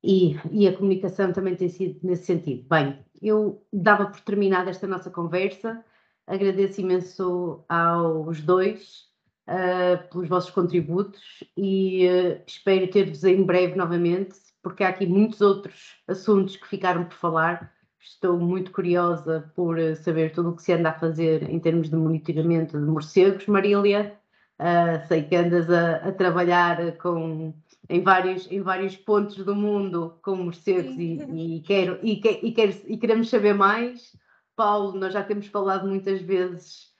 e, 0.02 0.36
e 0.50 0.66
a 0.66 0.76
comunicação 0.76 1.32
também 1.32 1.54
tem 1.54 1.68
sido 1.68 2.00
nesse 2.02 2.24
sentido. 2.24 2.66
Bem, 2.68 2.98
eu 3.20 3.64
dava 3.72 4.06
por 4.06 4.20
terminada 4.20 4.70
esta 4.70 4.86
nossa 4.88 5.10
conversa, 5.10 5.84
agradeço 6.26 6.80
imenso 6.80 7.64
aos 7.68 8.40
dois 8.42 9.04
uh, 9.48 10.08
pelos 10.10 10.28
vossos 10.28 10.50
contributos 10.50 11.44
e 11.56 12.08
uh, 12.08 12.42
espero 12.44 12.90
ter-vos 12.90 13.22
em 13.22 13.44
breve 13.44 13.76
novamente 13.76 14.51
porque 14.62 14.84
há 14.84 14.88
aqui 14.88 15.06
muitos 15.06 15.40
outros 15.40 15.96
assuntos 16.06 16.56
que 16.56 16.68
ficaram 16.68 17.04
por 17.04 17.14
falar. 17.14 17.72
Estou 18.00 18.38
muito 18.38 18.72
curiosa 18.72 19.52
por 19.54 19.78
eh, 19.78 19.94
saber 19.94 20.32
tudo 20.32 20.50
o 20.50 20.56
que 20.56 20.62
se 20.62 20.72
anda 20.72 20.90
a 20.90 20.98
fazer 20.98 21.48
em 21.48 21.60
termos 21.60 21.88
de 21.88 21.96
monitoramento 21.96 22.78
de 22.78 22.86
morcegos, 22.86 23.46
Marília. 23.46 24.16
Uh, 24.58 25.06
sei 25.08 25.24
que 25.24 25.34
andas 25.34 25.68
a, 25.68 25.96
a, 25.96 26.12
trabalhar 26.12 26.96
com, 26.98 27.52
em, 27.88 28.00
vários, 28.00 28.50
em 28.50 28.60
vários 28.60 28.96
pontos 28.96 29.36
do 29.44 29.56
mundo 29.56 30.18
com 30.22 30.36
morcegos 30.36 30.96
e, 30.96 31.56
e, 31.56 31.60
quero, 31.62 31.98
e, 32.02 32.12
e, 32.12 32.52
quero, 32.52 32.72
e 32.86 32.96
queremos 32.96 33.28
saber 33.28 33.54
mais. 33.54 34.16
Paulo, 34.54 34.98
nós 34.98 35.12
já 35.12 35.24
temos 35.24 35.46
falado 35.48 35.88
muitas 35.88 36.20
vezes 36.20 36.92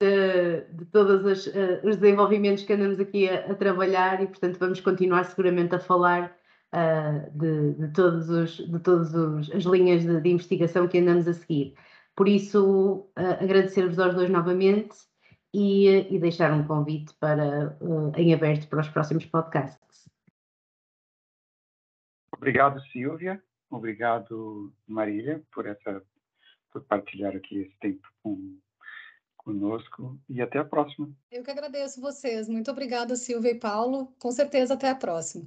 de, 0.00 0.60
de 0.72 0.84
todos 0.86 1.46
uh, 1.46 1.80
os 1.84 1.96
desenvolvimentos 1.96 2.64
que 2.64 2.72
andamos 2.72 3.00
aqui 3.00 3.28
a, 3.28 3.52
a, 3.52 3.54
trabalhar 3.54 4.22
e, 4.22 4.26
portanto, 4.26 4.58
vamos 4.58 4.80
continuar 4.80 5.24
seguramente 5.24 5.74
a 5.74 5.80
falar 5.80 6.36
uh, 6.72 7.30
de, 7.38 7.74
de 7.74 7.92
todas 7.92 8.50
de 8.56 8.78
todos 8.80 9.14
as 9.50 9.64
linhas 9.64 10.02
de, 10.02 10.20
de, 10.20 10.30
investigação 10.30 10.88
que 10.88 10.98
andamos 10.98 11.28
a 11.28 11.32
seguir. 11.32 11.74
Por 12.16 12.28
isso, 12.28 13.10
uh, 13.18 13.42
agradecer-vos 13.42 13.98
aos 13.98 14.14
dois 14.14 14.30
novamente 14.30 14.96
e, 15.54 16.14
e 16.14 16.18
deixar 16.18 16.52
um 16.52 16.66
convite 16.66 17.14
para, 17.20 17.76
em 18.16 18.34
aberto 18.34 18.68
para 18.68 18.80
os 18.80 18.88
próximos 18.88 19.26
podcasts. 19.26 20.08
Obrigado, 22.34 22.80
Silvia. 22.90 23.42
Obrigado, 23.70 24.72
Marília, 24.86 25.42
por 25.52 25.66
essa 25.66 26.02
por 26.72 26.82
partilhar 26.84 27.36
aqui 27.36 27.60
esse 27.60 27.76
tempo 27.78 28.08
com, 28.22 28.58
conosco 29.36 30.18
e 30.28 30.40
até 30.40 30.58
a 30.58 30.64
próxima. 30.64 31.10
Eu 31.30 31.42
que 31.42 31.50
agradeço 31.50 32.00
vocês. 32.00 32.48
Muito 32.48 32.70
obrigada, 32.70 33.14
Silvia 33.14 33.52
e 33.52 33.58
Paulo. 33.58 34.12
Com 34.18 34.32
certeza, 34.32 34.74
até 34.74 34.88
a 34.88 34.94
próxima. 34.94 35.46